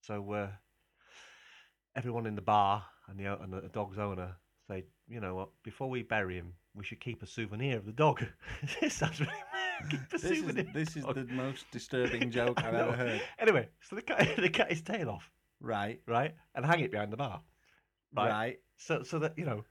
[0.00, 0.52] So uh,
[1.96, 4.36] everyone in the bar and the and the dog's owner
[4.68, 5.48] say, you know what?
[5.64, 8.24] Before we bury him, we should keep a souvenir of the dog.
[8.80, 9.32] this sounds really
[9.90, 10.06] weird.
[10.10, 13.22] This is, this the is the most disturbing joke I've ever heard.
[13.38, 15.30] Anyway, so they cut, they cut his tail off,
[15.60, 16.00] Right.
[16.06, 17.40] right, and hang it behind the bar,
[18.14, 18.28] right?
[18.30, 18.58] Right.
[18.78, 19.64] So so that you know,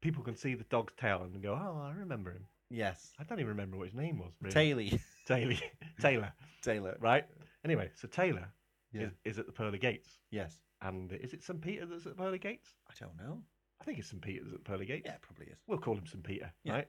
[0.00, 2.46] people can see the dog's tail and go, oh, I remember him.
[2.70, 3.12] Yes.
[3.18, 4.32] I don't even remember what his name was.
[4.42, 4.52] Really.
[4.52, 4.98] Taylor.
[5.26, 5.56] Taylor.
[6.00, 6.32] Taylor.
[6.62, 6.96] Taylor.
[7.00, 7.24] Right.
[7.64, 8.46] Anyway, so Taylor
[8.92, 9.02] Yeah.
[9.02, 10.62] is, is at the pearly gates, Yes.
[10.82, 12.74] and is it St Peter that's at the pearly gates?
[12.88, 13.42] I don't know.
[13.80, 15.02] I think it's St Peter that's at the pearly gates.
[15.06, 15.58] Yeah, it probably is.
[15.66, 16.22] We'll call him St.
[16.24, 16.72] Peter, Yeah.
[16.72, 16.88] right?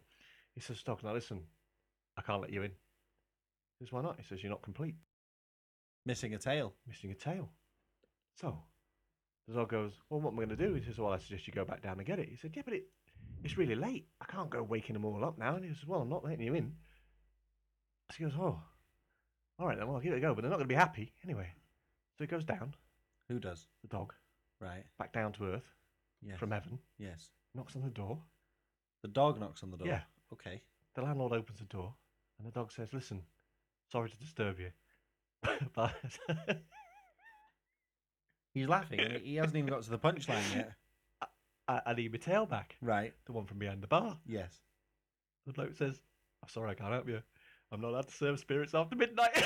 [0.55, 1.41] He says, Stock, now listen,
[2.17, 2.71] I can't let you in.
[2.71, 4.17] He says, why not?
[4.17, 4.95] He says, you're not complete,
[6.05, 6.73] Missing a tail.
[6.87, 7.49] missing a tail.
[8.35, 8.57] So,
[9.47, 10.73] the dog goes, well, what am I going to do?
[10.73, 12.29] He says, well, I suggest you go back down and get it.
[12.29, 12.85] He said, yeah, but it,
[13.43, 14.07] it's really late.
[14.21, 15.55] I can't go waking them all up now.
[15.55, 16.73] And he says, well, I'm not letting you in.
[18.11, 18.59] So he goes, oh,
[19.59, 20.75] all right then, well, I'll give it a go, but they're not going to be
[20.75, 21.49] happy anyway.
[22.19, 22.75] So he goes down,
[23.29, 23.65] Who does?
[23.81, 24.13] the dog,
[24.59, 24.83] Right.
[24.97, 25.73] back down to earth
[26.21, 26.37] Yes.
[26.37, 27.31] from heaven, Yes.
[27.53, 28.21] knocks on the door.
[29.03, 29.87] The dog knocks on the door.
[29.87, 30.03] Yeah.
[30.33, 30.61] Okay.
[30.95, 31.95] The landlord opens the door,
[32.37, 33.25] and the dog says, "Listen,
[33.89, 34.73] sorry to disturb you,
[35.73, 35.95] but
[38.53, 38.99] He's laughing.
[38.99, 40.73] and he hasn't even got to the punchline yet.
[41.69, 43.13] I, I need my tail back, Right.
[43.27, 44.59] the one from behind the bar." Yes.
[45.47, 46.01] The bloke says,
[46.43, 47.23] "I'm sorry, I can't help you.
[47.71, 49.41] I'm not allowed to serve spirits after midnight."